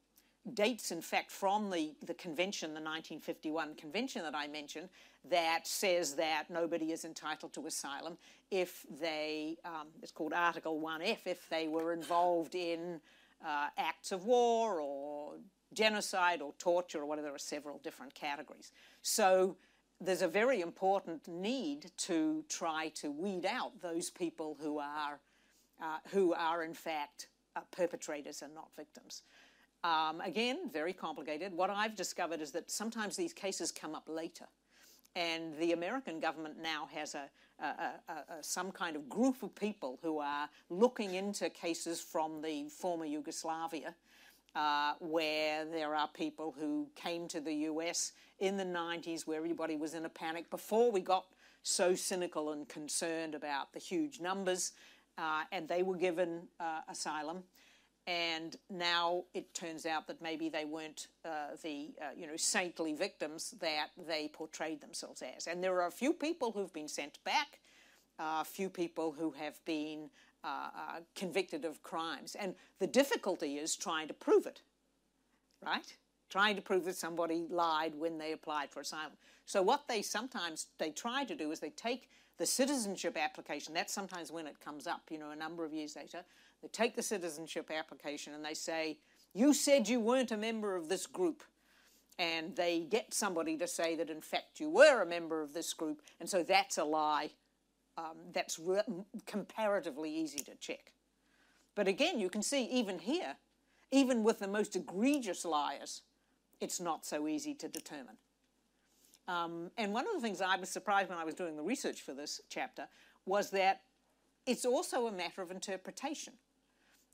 dates, 0.54 0.90
in 0.90 1.00
fact, 1.00 1.30
from 1.30 1.70
the, 1.70 1.92
the 2.04 2.14
convention, 2.14 2.70
the 2.70 2.80
1951 2.80 3.74
convention 3.74 4.22
that 4.22 4.34
I 4.34 4.46
mentioned, 4.46 4.88
that 5.30 5.66
says 5.66 6.14
that 6.14 6.44
nobody 6.48 6.92
is 6.92 7.04
entitled 7.04 7.52
to 7.54 7.66
asylum 7.66 8.16
if 8.50 8.86
they, 9.00 9.56
um, 9.64 9.88
it's 10.02 10.12
called 10.12 10.32
Article 10.32 10.80
1F, 10.80 11.18
if 11.26 11.48
they 11.48 11.68
were 11.68 11.92
involved 11.92 12.54
in 12.54 13.00
uh, 13.44 13.68
acts 13.76 14.12
of 14.12 14.24
war 14.24 14.80
or 14.80 15.34
genocide 15.72 16.42
or 16.42 16.52
torture 16.58 17.00
or 17.00 17.06
whatever. 17.06 17.26
There 17.26 17.34
are 17.34 17.38
several 17.38 17.78
different 17.78 18.14
categories. 18.14 18.72
So 19.02 19.56
there's 20.00 20.22
a 20.22 20.28
very 20.28 20.60
important 20.60 21.28
need 21.28 21.90
to 21.98 22.44
try 22.48 22.88
to 22.96 23.10
weed 23.10 23.46
out 23.46 23.80
those 23.80 24.10
people 24.10 24.56
who 24.60 24.78
are, 24.78 25.20
uh, 25.80 25.98
who 26.08 26.34
are 26.34 26.62
in 26.62 26.74
fact 26.74 27.28
uh, 27.56 27.60
perpetrators 27.70 28.42
and 28.42 28.54
not 28.54 28.68
victims. 28.76 29.22
Um, 29.82 30.20
again, 30.20 30.70
very 30.72 30.92
complicated. 30.92 31.54
What 31.54 31.70
I've 31.70 31.96
discovered 31.96 32.40
is 32.40 32.50
that 32.52 32.70
sometimes 32.70 33.16
these 33.16 33.32
cases 33.32 33.72
come 33.72 33.94
up 33.94 34.08
later. 34.08 34.46
And 35.16 35.56
the 35.58 35.72
American 35.72 36.20
government 36.20 36.56
now 36.62 36.88
has 36.92 37.14
a, 37.14 37.28
a, 37.58 37.64
a, 37.64 38.12
a, 38.12 38.42
some 38.42 38.70
kind 38.70 38.94
of 38.94 39.08
group 39.08 39.42
of 39.42 39.54
people 39.54 39.98
who 40.02 40.18
are 40.18 40.48
looking 40.68 41.14
into 41.14 41.50
cases 41.50 42.00
from 42.00 42.42
the 42.42 42.68
former 42.68 43.06
Yugoslavia, 43.06 43.94
uh, 44.54 44.94
where 45.00 45.64
there 45.64 45.94
are 45.94 46.08
people 46.08 46.54
who 46.58 46.88
came 46.94 47.26
to 47.28 47.40
the 47.40 47.54
US 47.54 48.12
in 48.38 48.56
the 48.56 48.64
90s, 48.64 49.26
where 49.26 49.38
everybody 49.38 49.76
was 49.76 49.94
in 49.94 50.04
a 50.04 50.08
panic 50.08 50.48
before 50.50 50.92
we 50.92 51.00
got 51.00 51.26
so 51.62 51.94
cynical 51.94 52.52
and 52.52 52.68
concerned 52.68 53.34
about 53.34 53.72
the 53.72 53.78
huge 53.78 54.20
numbers, 54.20 54.72
uh, 55.18 55.42
and 55.52 55.68
they 55.68 55.82
were 55.82 55.96
given 55.96 56.42
uh, 56.58 56.80
asylum 56.88 57.44
and 58.06 58.56
now 58.68 59.24
it 59.34 59.52
turns 59.54 59.86
out 59.86 60.06
that 60.06 60.20
maybe 60.20 60.48
they 60.48 60.64
weren't 60.64 61.08
uh, 61.24 61.54
the 61.62 61.90
uh, 62.00 62.06
you 62.16 62.26
know 62.26 62.36
saintly 62.36 62.92
victims 62.92 63.54
that 63.60 63.88
they 64.08 64.28
portrayed 64.32 64.80
themselves 64.80 65.22
as. 65.36 65.46
And 65.46 65.62
there 65.62 65.80
are 65.80 65.86
a 65.86 65.92
few 65.92 66.12
people 66.12 66.52
who've 66.52 66.72
been 66.72 66.88
sent 66.88 67.22
back, 67.24 67.60
a 68.18 68.44
few 68.44 68.68
people 68.68 69.12
who 69.12 69.32
have 69.32 69.64
been 69.64 70.10
uh, 70.42 70.70
uh, 70.76 71.00
convicted 71.14 71.64
of 71.64 71.82
crimes, 71.82 72.34
and 72.34 72.54
the 72.78 72.86
difficulty 72.86 73.58
is 73.58 73.76
trying 73.76 74.08
to 74.08 74.14
prove 74.14 74.46
it, 74.46 74.62
right? 75.64 75.94
Trying 76.30 76.56
to 76.56 76.62
prove 76.62 76.84
that 76.86 76.96
somebody 76.96 77.46
lied 77.50 77.94
when 77.94 78.18
they 78.18 78.32
applied 78.32 78.70
for 78.70 78.80
asylum. 78.80 79.12
So 79.44 79.62
what 79.62 79.86
they 79.88 80.02
sometimes 80.02 80.68
they 80.78 80.90
try 80.90 81.24
to 81.24 81.34
do 81.34 81.52
is 81.52 81.60
they 81.60 81.70
take 81.70 82.08
the 82.40 82.46
citizenship 82.46 83.18
application. 83.20 83.74
That's 83.74 83.92
sometimes 83.92 84.32
when 84.32 84.46
it 84.46 84.58
comes 84.64 84.86
up, 84.86 85.02
you 85.10 85.18
know, 85.18 85.30
a 85.30 85.36
number 85.36 85.62
of 85.62 85.74
years 85.74 85.94
later 85.94 86.24
they 86.62 86.68
take 86.68 86.96
the 86.96 87.02
citizenship 87.02 87.70
application 87.70 88.32
and 88.32 88.42
they 88.42 88.54
say, 88.54 88.98
You 89.34 89.52
said 89.52 89.88
you 89.88 90.00
weren't 90.00 90.32
a 90.32 90.38
member 90.38 90.74
of 90.74 90.88
this 90.88 91.06
group. 91.06 91.44
And 92.18 92.56
they 92.56 92.80
get 92.80 93.14
somebody 93.14 93.56
to 93.58 93.66
say 93.66 93.94
that, 93.96 94.10
in 94.10 94.20
fact, 94.20 94.58
you 94.58 94.68
were 94.68 95.02
a 95.02 95.06
member 95.06 95.42
of 95.42 95.52
this 95.52 95.72
group. 95.72 96.02
And 96.18 96.28
so 96.28 96.42
that's 96.42 96.76
a 96.76 96.84
lie 96.84 97.30
um, 97.96 98.16
that's 98.32 98.58
re- 98.58 98.82
comparatively 99.26 100.10
easy 100.10 100.38
to 100.40 100.54
check. 100.56 100.92
But 101.74 101.88
again, 101.88 102.18
you 102.18 102.28
can 102.28 102.42
see 102.42 102.64
even 102.64 102.98
here, 102.98 103.36
even 103.90 104.24
with 104.24 104.38
the 104.38 104.48
most 104.48 104.76
egregious 104.76 105.44
liars, 105.44 106.02
it's 106.60 106.80
not 106.80 107.06
so 107.06 107.26
easy 107.26 107.54
to 107.54 107.68
determine. 107.68 108.16
Um, 109.30 109.70
and 109.78 109.92
one 109.92 110.06
of 110.08 110.14
the 110.14 110.20
things 110.20 110.40
I 110.40 110.56
was 110.56 110.68
surprised 110.68 111.08
when 111.08 111.18
I 111.18 111.24
was 111.24 111.34
doing 111.34 111.56
the 111.56 111.62
research 111.62 112.02
for 112.02 112.12
this 112.12 112.40
chapter 112.48 112.88
was 113.26 113.50
that 113.50 113.82
it's 114.44 114.64
also 114.64 115.06
a 115.06 115.12
matter 115.12 115.40
of 115.40 115.52
interpretation. 115.52 116.32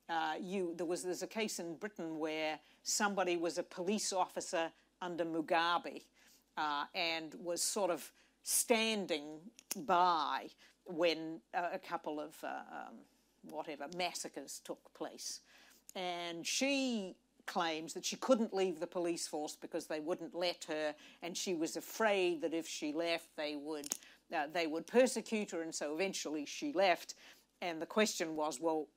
Uh, 0.09 0.35
you, 0.41 0.73
there 0.77 0.87
was 0.87 1.03
there's 1.03 1.23
a 1.23 1.27
case 1.27 1.59
in 1.59 1.77
Britain 1.77 2.19
where 2.19 2.59
somebody 2.85 3.37
was 3.37 3.59
a 3.59 3.63
police 3.63 4.15
officer 4.15 4.71
under 5.03 5.27
Mugabe 5.27 6.05
uh, 6.57 6.85
and 6.95 7.35
was 7.35 7.63
sort 7.63 7.91
of 7.91 8.11
standing 8.43 9.41
by 9.85 10.47
when 10.85 11.41
a 11.53 11.79
couple 11.79 12.19
of 12.19 12.35
uh, 12.43 12.47
um, 12.47 12.95
whatever 13.51 13.87
massacres 13.95 14.63
took 14.65 14.95
place, 14.95 15.41
and 15.95 16.47
she 16.47 17.17
claims 17.47 17.95
that 17.95 18.05
she 18.05 18.17
couldn't 18.17 18.55
leave 18.55 18.81
the 18.81 18.87
police 18.87 19.27
force 19.27 19.57
because 19.61 19.87
they 19.87 20.01
wouldn't 20.01 20.35
let 20.35 20.65
her, 20.69 20.95
and 21.23 21.37
she 21.37 21.55
was 21.55 21.77
afraid 21.77 22.41
that 22.43 22.55
if 22.55 22.67
she 22.67 22.93
left, 22.93 23.29
they 23.37 23.57
would 23.57 23.89
uh, 24.35 24.47
they 24.53 24.67
would 24.67 24.87
persecute 24.87 25.53
her, 25.53 25.63
and 25.63 25.75
so 25.75 25.95
eventually 25.95 26.45
she 26.45 26.73
left. 26.73 27.15
And 27.63 27.81
the 27.81 27.87
question 27.87 28.37
was, 28.37 28.61
well, 28.61 28.89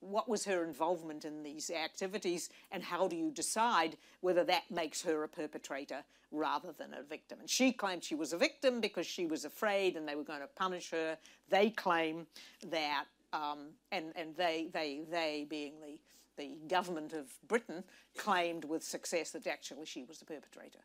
what 0.00 0.28
was 0.28 0.44
her 0.44 0.64
involvement 0.64 1.24
in 1.24 1.42
these 1.42 1.70
activities 1.70 2.50
and 2.70 2.82
how 2.82 3.08
do 3.08 3.16
you 3.16 3.30
decide 3.30 3.96
whether 4.20 4.44
that 4.44 4.70
makes 4.70 5.02
her 5.02 5.24
a 5.24 5.28
perpetrator 5.28 6.04
rather 6.30 6.72
than 6.72 6.94
a 6.94 7.02
victim? 7.02 7.40
And 7.40 7.50
she 7.50 7.72
claimed 7.72 8.04
she 8.04 8.14
was 8.14 8.32
a 8.32 8.38
victim 8.38 8.80
because 8.80 9.06
she 9.06 9.26
was 9.26 9.44
afraid 9.44 9.96
and 9.96 10.06
they 10.06 10.14
were 10.14 10.24
going 10.24 10.40
to 10.40 10.46
punish 10.46 10.90
her. 10.90 11.18
They 11.48 11.70
claim 11.70 12.26
that, 12.68 13.06
um, 13.32 13.70
and, 13.90 14.12
and 14.14 14.36
they, 14.36 14.68
they, 14.72 15.02
they 15.10 15.46
being 15.48 15.74
the, 15.80 15.98
the 16.38 16.56
government 16.68 17.12
of 17.12 17.26
Britain, 17.46 17.84
claimed 18.16 18.64
with 18.64 18.82
success 18.82 19.32
that 19.32 19.46
actually 19.46 19.84
she 19.84 20.04
was 20.04 20.18
the 20.18 20.24
perpetrator. 20.24 20.80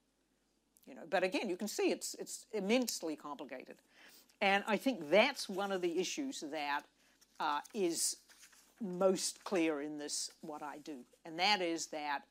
You 0.86 0.96
know, 0.96 1.04
but 1.10 1.24
again, 1.24 1.50
you 1.50 1.56
can 1.56 1.70
see 1.70 1.92
it's, 1.92 2.14
it's 2.20 2.46
immensely 2.52 3.16
complicated. 3.16 3.78
And 4.42 4.66
I 4.68 4.76
think 4.76 5.10
that's 5.10 5.48
one 5.48 5.72
of 5.72 5.82
the 5.82 5.98
issues 5.98 6.44
that 6.52 6.82
uh, 7.40 7.62
is 7.74 8.18
most 8.82 9.44
clear 9.46 9.82
in 9.82 9.98
this, 9.98 10.30
what 10.42 10.62
I 10.62 10.80
do. 10.80 10.98
And 11.24 11.40
that 11.40 11.62
is 11.62 11.88
that 11.88 12.24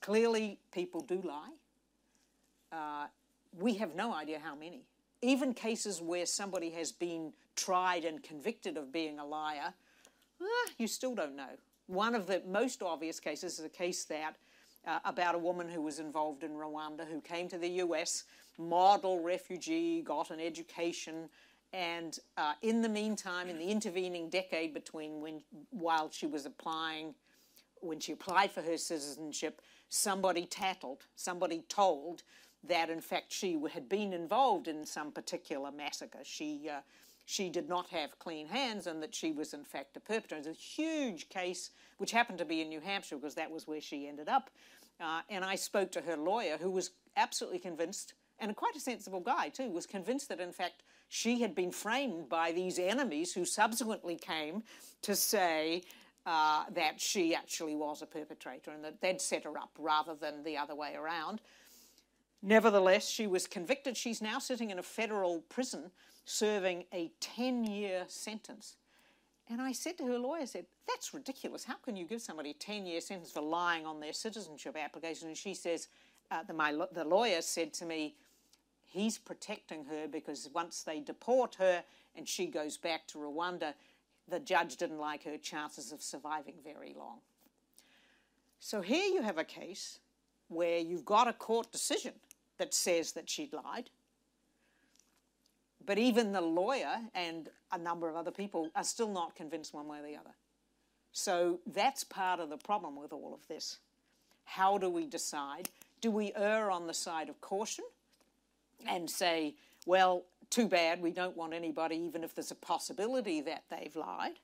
clearly 0.00 0.58
people 0.72 1.00
do 1.02 1.20
lie. 1.22 1.50
Uh, 2.72 3.06
we 3.58 3.74
have 3.74 3.94
no 3.94 4.14
idea 4.14 4.40
how 4.42 4.54
many. 4.54 4.86
Even 5.20 5.54
cases 5.54 6.00
where 6.00 6.26
somebody 6.26 6.70
has 6.70 6.92
been 6.92 7.32
tried 7.56 8.04
and 8.04 8.22
convicted 8.22 8.76
of 8.76 8.92
being 8.92 9.18
a 9.18 9.24
liar, 9.26 9.74
ah, 10.40 10.70
you 10.78 10.86
still 10.86 11.14
don't 11.14 11.36
know. 11.36 11.58
One 11.86 12.14
of 12.14 12.26
the 12.26 12.42
most 12.46 12.82
obvious 12.82 13.20
cases 13.20 13.58
is 13.58 13.64
a 13.64 13.68
case 13.68 14.04
that 14.06 14.36
uh, 14.86 15.00
about 15.04 15.34
a 15.34 15.38
woman 15.38 15.68
who 15.68 15.82
was 15.82 15.98
involved 15.98 16.42
in 16.42 16.52
Rwanda 16.52 17.06
who 17.06 17.20
came 17.20 17.48
to 17.48 17.58
the 17.58 17.68
US, 17.68 18.24
model 18.58 19.20
refugee, 19.20 20.02
got 20.02 20.30
an 20.30 20.40
education, 20.40 21.28
and 21.72 22.18
uh, 22.36 22.52
in 22.62 22.82
the 22.82 22.88
meantime, 22.88 23.48
in 23.48 23.58
the 23.58 23.66
intervening 23.66 24.30
decade 24.30 24.72
between 24.72 25.20
when 25.20 25.42
while 25.70 26.08
she 26.10 26.26
was 26.26 26.46
applying, 26.46 27.14
when 27.80 27.98
she 27.98 28.12
applied 28.12 28.50
for 28.50 28.62
her 28.62 28.76
citizenship, 28.76 29.60
somebody 29.88 30.46
tattled, 30.46 31.06
somebody 31.16 31.64
told 31.68 32.22
that 32.66 32.88
in 32.88 33.00
fact 33.00 33.32
she 33.32 33.60
had 33.72 33.88
been 33.88 34.12
involved 34.12 34.68
in 34.68 34.86
some 34.86 35.10
particular 35.10 35.70
massacre. 35.70 36.20
She 36.22 36.68
uh, 36.70 36.80
she 37.24 37.48
did 37.48 37.68
not 37.68 37.88
have 37.88 38.18
clean 38.18 38.46
hands 38.46 38.86
and 38.86 39.02
that 39.02 39.14
she 39.14 39.32
was 39.32 39.54
in 39.54 39.64
fact 39.64 39.96
a 39.96 40.00
perpetrator. 40.00 40.36
It's 40.36 40.58
a 40.58 40.82
huge 40.82 41.28
case 41.28 41.70
which 41.98 42.10
happened 42.10 42.38
to 42.38 42.44
be 42.44 42.60
in 42.60 42.68
New 42.68 42.80
Hampshire 42.80 43.16
because 43.16 43.34
that 43.34 43.50
was 43.50 43.66
where 43.66 43.80
she 43.80 44.06
ended 44.06 44.28
up. 44.28 44.50
Uh, 45.00 45.20
and 45.28 45.44
I 45.44 45.56
spoke 45.56 45.90
to 45.92 46.00
her 46.02 46.16
lawyer 46.16 46.56
who 46.60 46.70
was 46.70 46.90
absolutely 47.16 47.58
convinced, 47.58 48.14
and 48.38 48.54
quite 48.54 48.76
a 48.76 48.80
sensible 48.80 49.20
guy 49.20 49.48
too, 49.48 49.70
was 49.70 49.86
convinced 49.86 50.28
that 50.28 50.40
in 50.40 50.52
fact 50.52 50.82
she 51.08 51.40
had 51.40 51.54
been 51.54 51.70
framed 51.70 52.28
by 52.28 52.52
these 52.52 52.78
enemies 52.78 53.32
who 53.32 53.44
subsequently 53.44 54.16
came 54.16 54.62
to 55.02 55.16
say 55.16 55.82
uh, 56.26 56.64
that 56.72 57.00
she 57.00 57.34
actually 57.34 57.74
was 57.74 58.02
a 58.02 58.06
perpetrator 58.06 58.70
and 58.70 58.84
that 58.84 59.00
they'd 59.00 59.20
set 59.20 59.44
her 59.44 59.58
up 59.58 59.70
rather 59.78 60.14
than 60.14 60.42
the 60.42 60.56
other 60.56 60.74
way 60.74 60.94
around. 60.94 61.40
Nevertheless, 62.42 63.08
she 63.08 63.26
was 63.26 63.46
convicted. 63.46 63.96
She's 63.96 64.20
now 64.20 64.38
sitting 64.38 64.70
in 64.70 64.78
a 64.78 64.82
federal 64.82 65.40
prison 65.48 65.90
serving 66.24 66.84
a 66.92 67.10
10 67.20 67.64
year 67.64 68.04
sentence. 68.08 68.76
And 69.48 69.60
I 69.60 69.72
said 69.72 69.98
to 69.98 70.06
her 70.06 70.18
lawyer, 70.18 70.42
I 70.42 70.46
said, 70.46 70.66
That's 70.86 71.12
ridiculous. 71.12 71.64
How 71.64 71.76
can 71.76 71.96
you 71.96 72.04
give 72.04 72.22
somebody 72.22 72.50
a 72.50 72.54
10 72.54 72.86
year 72.86 73.00
sentence 73.00 73.30
for 73.30 73.42
lying 73.42 73.86
on 73.86 74.00
their 74.00 74.12
citizenship 74.12 74.76
application? 74.76 75.28
And 75.28 75.36
she 75.36 75.54
says, 75.54 75.88
uh, 76.30 76.42
the, 76.42 76.54
my, 76.54 76.72
the 76.92 77.04
lawyer 77.04 77.42
said 77.42 77.72
to 77.74 77.84
me, 77.84 78.14
He's 78.86 79.18
protecting 79.18 79.84
her 79.86 80.06
because 80.06 80.48
once 80.54 80.82
they 80.82 81.00
deport 81.00 81.56
her 81.56 81.82
and 82.16 82.28
she 82.28 82.46
goes 82.46 82.76
back 82.76 83.06
to 83.08 83.18
Rwanda, 83.18 83.74
the 84.28 84.38
judge 84.38 84.76
didn't 84.76 84.98
like 84.98 85.24
her 85.24 85.36
chances 85.36 85.92
of 85.92 86.00
surviving 86.00 86.54
very 86.64 86.94
long. 86.96 87.18
So 88.60 88.80
here 88.80 89.04
you 89.04 89.20
have 89.22 89.36
a 89.36 89.44
case 89.44 89.98
where 90.48 90.78
you've 90.78 91.04
got 91.04 91.28
a 91.28 91.32
court 91.32 91.70
decision 91.72 92.12
that 92.58 92.72
says 92.72 93.12
that 93.12 93.28
she 93.28 93.50
lied. 93.52 93.90
But 95.86 95.98
even 95.98 96.32
the 96.32 96.40
lawyer 96.40 97.00
and 97.14 97.48
a 97.72 97.78
number 97.78 98.08
of 98.08 98.16
other 98.16 98.30
people 98.30 98.70
are 98.74 98.84
still 98.84 99.08
not 99.08 99.34
convinced 99.34 99.74
one 99.74 99.86
way 99.86 99.98
or 99.98 100.02
the 100.02 100.16
other. 100.16 100.34
So 101.12 101.60
that's 101.66 102.04
part 102.04 102.40
of 102.40 102.50
the 102.50 102.56
problem 102.56 102.96
with 102.96 103.12
all 103.12 103.34
of 103.34 103.46
this. 103.48 103.78
How 104.44 104.78
do 104.78 104.88
we 104.88 105.06
decide? 105.06 105.68
Do 106.00 106.10
we 106.10 106.32
err 106.36 106.70
on 106.70 106.86
the 106.86 106.94
side 106.94 107.28
of 107.28 107.40
caution 107.40 107.84
and 108.88 109.08
say, 109.08 109.54
well, 109.86 110.24
too 110.50 110.68
bad, 110.68 111.00
we 111.00 111.10
don't 111.10 111.36
want 111.36 111.52
anybody, 111.52 111.96
even 111.96 112.24
if 112.24 112.34
there's 112.34 112.50
a 112.50 112.56
possibility 112.56 113.40
that 113.42 113.64
they've 113.70 113.94
lied? 113.94 114.38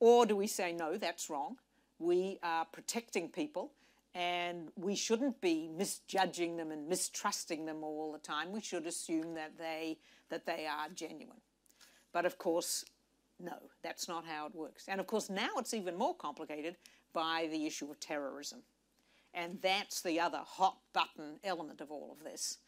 Or 0.00 0.26
do 0.26 0.36
we 0.36 0.46
say, 0.46 0.72
no, 0.72 0.96
that's 0.96 1.28
wrong? 1.28 1.56
We 1.98 2.38
are 2.42 2.64
protecting 2.64 3.28
people 3.28 3.72
and 4.18 4.72
we 4.74 4.96
shouldn't 4.96 5.40
be 5.40 5.68
misjudging 5.68 6.56
them 6.56 6.72
and 6.72 6.88
mistrusting 6.88 7.66
them 7.66 7.84
all 7.84 8.10
the 8.10 8.18
time. 8.18 8.50
We 8.50 8.60
should 8.60 8.84
assume 8.84 9.34
that 9.34 9.56
they, 9.56 9.98
that 10.28 10.44
they 10.44 10.66
are 10.66 10.88
genuine. 10.92 11.40
But 12.12 12.26
of 12.26 12.36
course, 12.36 12.84
no, 13.38 13.54
that's 13.80 14.08
not 14.08 14.26
how 14.26 14.46
it 14.46 14.56
works. 14.56 14.86
And 14.88 14.98
of 14.98 15.06
course, 15.06 15.30
now 15.30 15.50
it's 15.58 15.72
even 15.72 15.96
more 15.96 16.16
complicated 16.16 16.74
by 17.12 17.48
the 17.52 17.64
issue 17.64 17.88
of 17.92 18.00
terrorism. 18.00 18.58
And 19.34 19.60
that's 19.62 20.02
the 20.02 20.18
other 20.18 20.40
hot 20.44 20.78
button 20.92 21.38
element 21.44 21.80
of 21.80 21.92
all 21.92 22.16
of 22.18 22.24
this. 22.24 22.58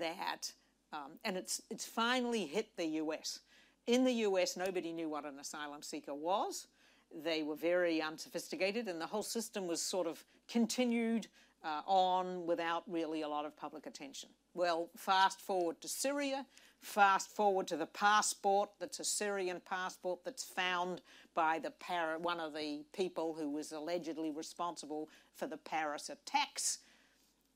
That, 0.00 0.50
um, 0.92 1.20
and 1.24 1.36
it's, 1.36 1.62
it's 1.70 1.84
finally 1.84 2.46
hit 2.46 2.76
the 2.76 2.86
US. 2.86 3.38
In 3.86 4.02
the 4.02 4.12
US, 4.12 4.56
nobody 4.56 4.92
knew 4.92 5.08
what 5.08 5.24
an 5.24 5.38
asylum 5.38 5.82
seeker 5.82 6.14
was. 6.14 6.66
They 7.14 7.42
were 7.42 7.56
very 7.56 8.02
unsophisticated, 8.02 8.88
and 8.88 9.00
the 9.00 9.06
whole 9.06 9.22
system 9.22 9.66
was 9.66 9.80
sort 9.80 10.06
of 10.06 10.24
continued 10.48 11.28
uh, 11.64 11.82
on 11.86 12.46
without 12.46 12.84
really 12.86 13.22
a 13.22 13.28
lot 13.28 13.44
of 13.44 13.56
public 13.56 13.86
attention. 13.86 14.28
Well, 14.54 14.88
fast 14.96 15.40
forward 15.40 15.80
to 15.80 15.88
Syria, 15.88 16.46
fast 16.80 17.34
forward 17.34 17.66
to 17.68 17.76
the 17.76 17.86
passport 17.86 18.70
that's 18.78 19.00
a 19.00 19.04
Syrian 19.04 19.60
passport 19.68 20.20
that's 20.24 20.44
found 20.44 21.02
by 21.34 21.58
the 21.58 21.72
one 22.20 22.40
of 22.40 22.54
the 22.54 22.84
people 22.92 23.34
who 23.34 23.50
was 23.50 23.72
allegedly 23.72 24.30
responsible 24.30 25.08
for 25.34 25.46
the 25.46 25.56
Paris 25.56 26.08
attacks. 26.08 26.78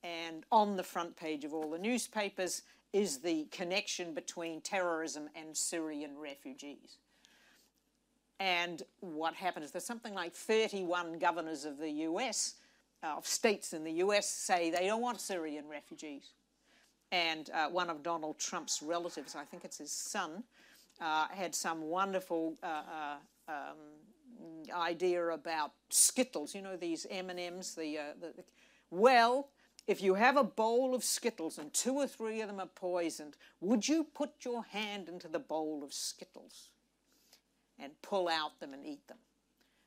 And 0.03 0.45
on 0.51 0.77
the 0.77 0.83
front 0.83 1.15
page 1.17 1.45
of 1.45 1.55
all 1.55 1.71
the 1.71 1.79
newspapers 1.79 2.63
is 2.93 3.19
the 3.19 3.45
connection 3.51 4.15
between 4.15 4.61
terrorism 4.61 5.29
and 5.35 5.57
Syrian 5.57 6.19
refugees. 6.19 6.99
And 8.41 8.83
what 9.01 9.35
happened 9.35 9.67
is 9.67 9.71
there's 9.71 9.85
something 9.85 10.15
like 10.15 10.33
31 10.33 11.19
governors 11.19 11.67
of 11.67 11.79
the 11.79 11.91
US, 11.91 12.55
uh, 13.05 13.15
of 13.19 13.27
states 13.27 13.75
in 13.75 13.85
the 13.85 13.93
US, 14.05 14.29
say 14.29 14.71
they 14.71 14.87
don't 14.87 15.03
want 15.03 15.21
Syrian 15.21 15.69
refugees. 15.69 16.33
And 17.13 17.51
uh, 17.51 17.69
one 17.69 17.91
of 17.91 18.03
Donald 18.03 18.39
Trump's 18.39 18.83
relatives, 18.83 19.37
I 19.37 19.45
think 19.45 19.65
it's 19.65 19.79
his 19.79 19.93
son, 19.93 20.43
uh, 21.01 21.27
had 21.29 21.55
some 21.55 21.83
wonderful 21.83 22.57
uh, 22.63 22.67
uh, 22.67 23.17
um, 23.49 24.75
idea 24.75 25.23
about 25.29 25.73
Skittles. 25.91 26.55
You 26.55 26.63
know 26.63 26.77
these 26.77 27.07
M 27.11 27.29
and 27.29 27.39
M's. 27.39 27.75
The, 27.75 27.99
uh, 27.99 28.03
the 28.21 28.45
well, 28.91 29.49
if 29.87 30.03
you 30.03 30.15
have 30.15 30.37
a 30.37 30.45
bowl 30.45 30.95
of 30.95 31.05
Skittles 31.05 31.59
and 31.59 31.73
two 31.75 31.95
or 31.95 32.07
three 32.07 32.41
of 32.41 32.49
them 32.49 32.61
are 32.61 32.67
poisoned, 32.67 33.37
would 33.61 33.87
you 33.87 34.05
put 34.05 34.31
your 34.45 34.65
hand 34.65 35.09
into 35.09 35.29
the 35.29 35.39
bowl 35.39 35.83
of 35.85 35.93
Skittles? 35.93 36.71
And 37.83 37.93
pull 38.03 38.29
out 38.29 38.59
them 38.61 38.73
and 38.75 38.85
eat 38.85 39.07
them. 39.09 39.19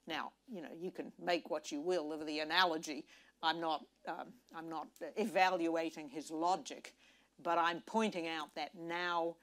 Now, 0.08 0.32
you 0.52 0.62
know, 0.62 0.70
you 0.80 0.92
can 0.92 1.12
make 1.22 1.50
what 1.50 1.72
you 1.72 1.80
will 1.80 2.12
of 2.12 2.26
the 2.26 2.40
analogy. 2.40 3.06
I'm 3.42 3.60
not, 3.60 3.86
um, 4.08 4.34
I'm 4.56 4.70
not 4.70 4.88
evaluating 5.16 6.10
his 6.10 6.30
logic, 6.32 6.94
but 7.42 7.58
I'm 7.58 7.82
pointing 7.86 8.28
out 8.28 8.54
that 8.56 8.72
now 8.76 9.36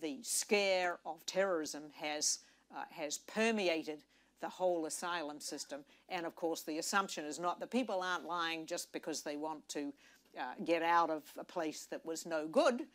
the 0.00 0.18
scare 0.22 0.98
of 1.06 1.24
terrorism 1.26 1.84
has, 1.94 2.40
uh, 2.76 2.84
has 2.90 3.18
permeated 3.18 4.02
the 4.40 4.48
whole 4.48 4.86
asylum 4.86 5.40
system. 5.40 5.84
And 6.08 6.26
of 6.26 6.36
course, 6.36 6.62
the 6.62 6.78
assumption 6.78 7.24
is 7.24 7.38
not 7.38 7.58
that 7.60 7.70
people 7.70 8.02
aren't 8.02 8.24
lying 8.24 8.66
just 8.66 8.92
because 8.92 9.22
they 9.22 9.36
want 9.36 9.68
to 9.70 9.92
uh, 10.38 10.42
get 10.64 10.82
out 10.82 11.10
of 11.10 11.22
a 11.38 11.44
place 11.44 11.86
that 11.90 12.04
was 12.04 12.26
no 12.26 12.46
good. 12.46 12.86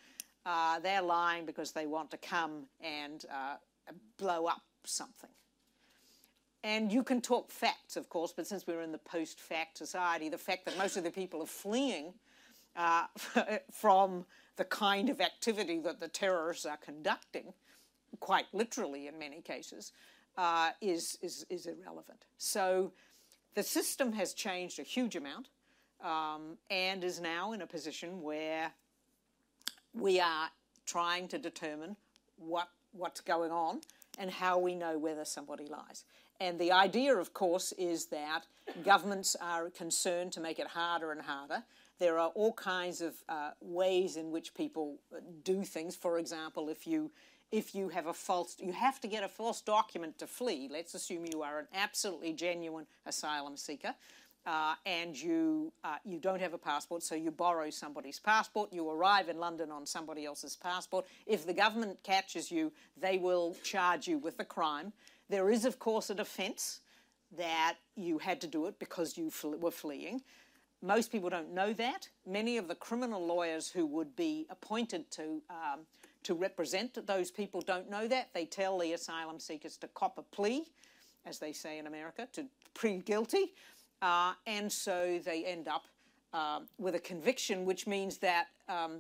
Uh, 0.46 0.80
they're 0.80 1.02
lying 1.02 1.46
because 1.46 1.72
they 1.72 1.86
want 1.86 2.12
to 2.12 2.18
come 2.18 2.66
and 2.82 3.26
uh, 3.34 3.56
blow 4.18 4.46
up 4.46 4.62
something. 4.88 5.30
And 6.64 6.92
you 6.92 7.04
can 7.04 7.20
talk 7.20 7.52
facts, 7.52 7.98
of 7.98 8.08
course, 8.10 8.34
but 8.36 8.48
since 8.48 8.66
we're 8.66 8.82
in 8.82 8.94
the 8.94 8.98
post 8.98 9.40
fact 9.40 9.78
society, 9.78 10.30
the 10.30 10.38
fact 10.38 10.66
that 10.66 10.78
most 10.78 10.96
of 10.96 11.04
the 11.04 11.12
people 11.12 11.42
are 11.42 11.48
fleeing 11.48 12.14
uh, 12.76 13.06
from 13.72 14.26
the 14.56 14.64
kind 14.64 15.10
of 15.10 15.20
activity 15.20 15.80
that 15.80 16.00
the 16.00 16.08
terrorists 16.08 16.66
are 16.66 16.78
conducting, 16.78 17.54
quite 18.20 18.46
literally 18.54 19.08
in 19.08 19.20
many 19.20 19.42
cases, 19.42 19.92
uh, 20.38 20.70
is, 20.80 21.18
is, 21.22 21.46
is 21.50 21.66
irrelevant. 21.66 22.26
So 22.38 22.94
the 23.56 23.64
system 23.64 24.14
has 24.14 24.34
changed 24.34 24.80
a 24.80 24.84
huge 24.84 25.16
amount 25.16 25.50
um, 26.02 26.58
and 26.70 27.04
is 27.04 27.20
now 27.20 27.52
in 27.52 27.62
a 27.62 27.68
position 27.68 28.22
where 28.22 28.72
we 29.94 30.20
are 30.20 30.50
trying 30.86 31.28
to 31.30 31.38
determine 31.38 31.96
what, 32.38 32.70
what's 32.94 33.22
going 33.22 33.52
on 33.52 33.82
and 34.18 34.30
how 34.30 34.58
we 34.58 34.76
know 34.76 34.98
whether 34.98 35.26
somebody 35.26 35.66
lies. 35.66 36.06
And 36.40 36.60
the 36.60 36.72
idea, 36.72 37.16
of 37.16 37.34
course, 37.34 37.72
is 37.78 38.08
that 38.08 38.42
governments 38.84 39.36
are 39.40 39.70
concerned 39.70 40.32
to 40.34 40.42
make 40.42 40.60
it 40.60 40.68
harder 40.68 41.12
and 41.12 41.22
harder. 41.22 41.64
There 42.00 42.20
are 42.20 42.30
all 42.30 42.54
kinds 42.54 43.02
of 43.02 43.16
uh, 43.30 43.52
ways 43.62 44.18
in 44.18 44.32
which 44.32 44.54
people 44.54 44.98
do 45.44 45.64
things. 45.64 45.96
For 45.96 46.18
example, 46.18 46.70
if 46.70 46.88
you 46.88 47.12
if 47.52 47.76
you 47.76 47.90
have 47.90 48.08
a 48.08 48.14
false, 48.14 48.58
you 48.60 48.72
have 48.72 49.00
to 49.02 49.08
get 49.08 49.24
a 49.24 49.28
false 49.28 49.62
document 49.62 50.18
to 50.18 50.26
flee. 50.26 50.68
Let's 50.72 50.96
assume 50.96 51.28
you 51.32 51.44
are 51.44 51.60
an 51.60 51.68
absolutely 51.72 52.34
genuine 52.34 52.88
asylum 53.06 53.58
seeker 53.58 53.94
uh, 54.46 54.76
and 54.86 55.20
you, 55.20 55.72
uh, 55.84 55.96
you 56.04 56.20
don't 56.20 56.42
have 56.42 56.54
a 56.54 56.58
passport, 56.58 57.04
so 57.04 57.16
you 57.16 57.32
borrow 57.32 57.70
somebody's 57.70 58.20
passport. 58.20 58.74
You 58.74 58.90
arrive 58.90 59.30
in 59.30 59.38
London 59.38 59.72
on 59.72 59.86
somebody 59.86 60.26
else's 60.26 60.56
passport. 60.56 61.06
If 61.26 61.46
the 61.46 61.54
government 61.54 62.00
catches 62.04 62.52
you, 62.52 62.72
they 63.00 63.18
will 63.18 63.56
charge 63.64 64.08
you 64.08 64.18
with 64.18 64.40
a 64.40 64.46
crime. 64.46 64.94
There 65.30 65.50
is, 65.50 65.66
of 65.66 65.80
course, 65.80 66.10
a 66.10 66.16
defence 66.16 66.82
that 67.38 67.76
you 67.96 68.18
had 68.18 68.42
to 68.42 68.48
do 68.48 68.68
it 68.68 68.78
because 68.80 69.18
you 69.18 69.30
fl- 69.30 69.56
were 69.56 69.72
fleeing. 69.72 70.22
Most 70.82 71.12
people 71.12 71.30
don't 71.30 71.54
know 71.54 71.72
that. 71.74 72.10
Many 72.28 72.58
of 72.58 72.68
the 72.68 72.76
criminal 72.76 73.26
lawyers 73.26 73.70
who 73.70 73.86
would 73.86 74.16
be 74.16 74.46
appointed 74.50 75.10
to 75.12 75.42
um, 75.50 75.80
to 76.24 76.34
represent 76.34 77.06
those 77.06 77.32
people 77.32 77.62
don't 77.62 77.90
know 77.90 78.08
that. 78.08 78.30
They 78.34 78.46
tell 78.46 78.78
the 78.80 78.94
asylum 78.94 79.40
seekers 79.40 79.78
to 79.78 79.88
cop 79.90 80.18
a 80.18 80.22
plea, 80.22 80.66
as 81.26 81.40
they 81.40 81.54
say 81.54 81.78
in 81.80 81.88
America, 81.88 82.28
to 82.34 82.46
plead 82.74 83.06
guilty. 83.06 83.54
Uh, 84.04 84.34
and 84.46 84.70
so 84.70 85.18
they 85.24 85.46
end 85.46 85.70
up 85.70 85.86
uh, 86.34 86.60
with 86.78 86.94
a 86.94 87.00
conviction, 87.00 87.64
which 87.64 87.88
means 87.88 88.18
that, 88.18 88.48
um, 88.68 89.00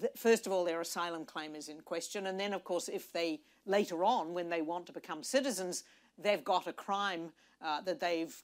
th- 0.00 0.12
first 0.16 0.46
of 0.46 0.52
all, 0.52 0.64
their 0.64 0.80
asylum 0.80 1.26
claim 1.26 1.54
is 1.54 1.68
in 1.68 1.78
question. 1.82 2.26
And 2.26 2.40
then, 2.40 2.54
of 2.54 2.64
course, 2.64 2.88
if 2.88 3.12
they 3.12 3.40
later 3.66 4.02
on, 4.02 4.32
when 4.32 4.48
they 4.48 4.62
want 4.62 4.86
to 4.86 4.92
become 4.92 5.22
citizens, 5.22 5.84
they've 6.16 6.42
got 6.42 6.66
a 6.66 6.72
crime 6.72 7.32
uh, 7.62 7.82
that 7.82 8.00
they've 8.00 8.42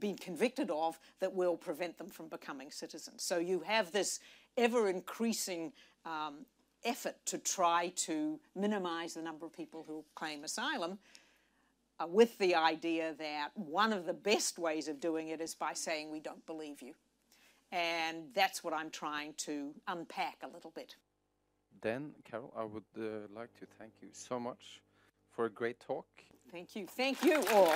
been 0.00 0.16
convicted 0.16 0.72
of 0.72 0.98
that 1.20 1.32
will 1.32 1.56
prevent 1.56 1.98
them 1.98 2.08
from 2.08 2.26
becoming 2.26 2.72
citizens. 2.72 3.22
So 3.22 3.38
you 3.38 3.60
have 3.60 3.92
this 3.92 4.18
ever 4.56 4.88
increasing 4.88 5.72
um, 6.04 6.46
effort 6.84 7.14
to 7.26 7.38
try 7.38 7.92
to 7.94 8.40
minimize 8.56 9.14
the 9.14 9.22
number 9.22 9.46
of 9.46 9.52
people 9.52 9.84
who 9.86 10.04
claim 10.16 10.42
asylum 10.42 10.98
uh, 12.02 12.06
with 12.06 12.36
the 12.38 12.54
idea 12.54 13.14
that 13.18 13.50
one 13.54 13.92
of 13.92 14.06
the 14.06 14.12
best 14.12 14.58
ways 14.58 14.88
of 14.88 15.00
doing 15.00 15.28
it 15.28 15.40
is 15.40 15.54
by 15.54 15.72
saying 15.72 16.10
we 16.10 16.20
don't 16.20 16.44
believe 16.46 16.82
you. 16.82 16.94
And 17.70 18.24
that's 18.34 18.62
what 18.62 18.74
I'm 18.74 18.90
trying 18.90 19.34
to 19.38 19.74
unpack 19.88 20.38
a 20.42 20.48
little 20.48 20.70
bit. 20.70 20.96
Then, 21.80 22.12
Carol, 22.24 22.52
I 22.56 22.64
would 22.64 22.84
uh, 22.98 23.26
like 23.34 23.58
to 23.60 23.66
thank 23.78 23.92
you 24.02 24.08
so 24.12 24.38
much 24.38 24.82
for 25.30 25.46
a 25.46 25.50
great 25.50 25.80
talk. 25.80 26.06
Thank 26.50 26.76
you. 26.76 26.86
Thank 26.86 27.24
you 27.24 27.42
all. 27.52 27.74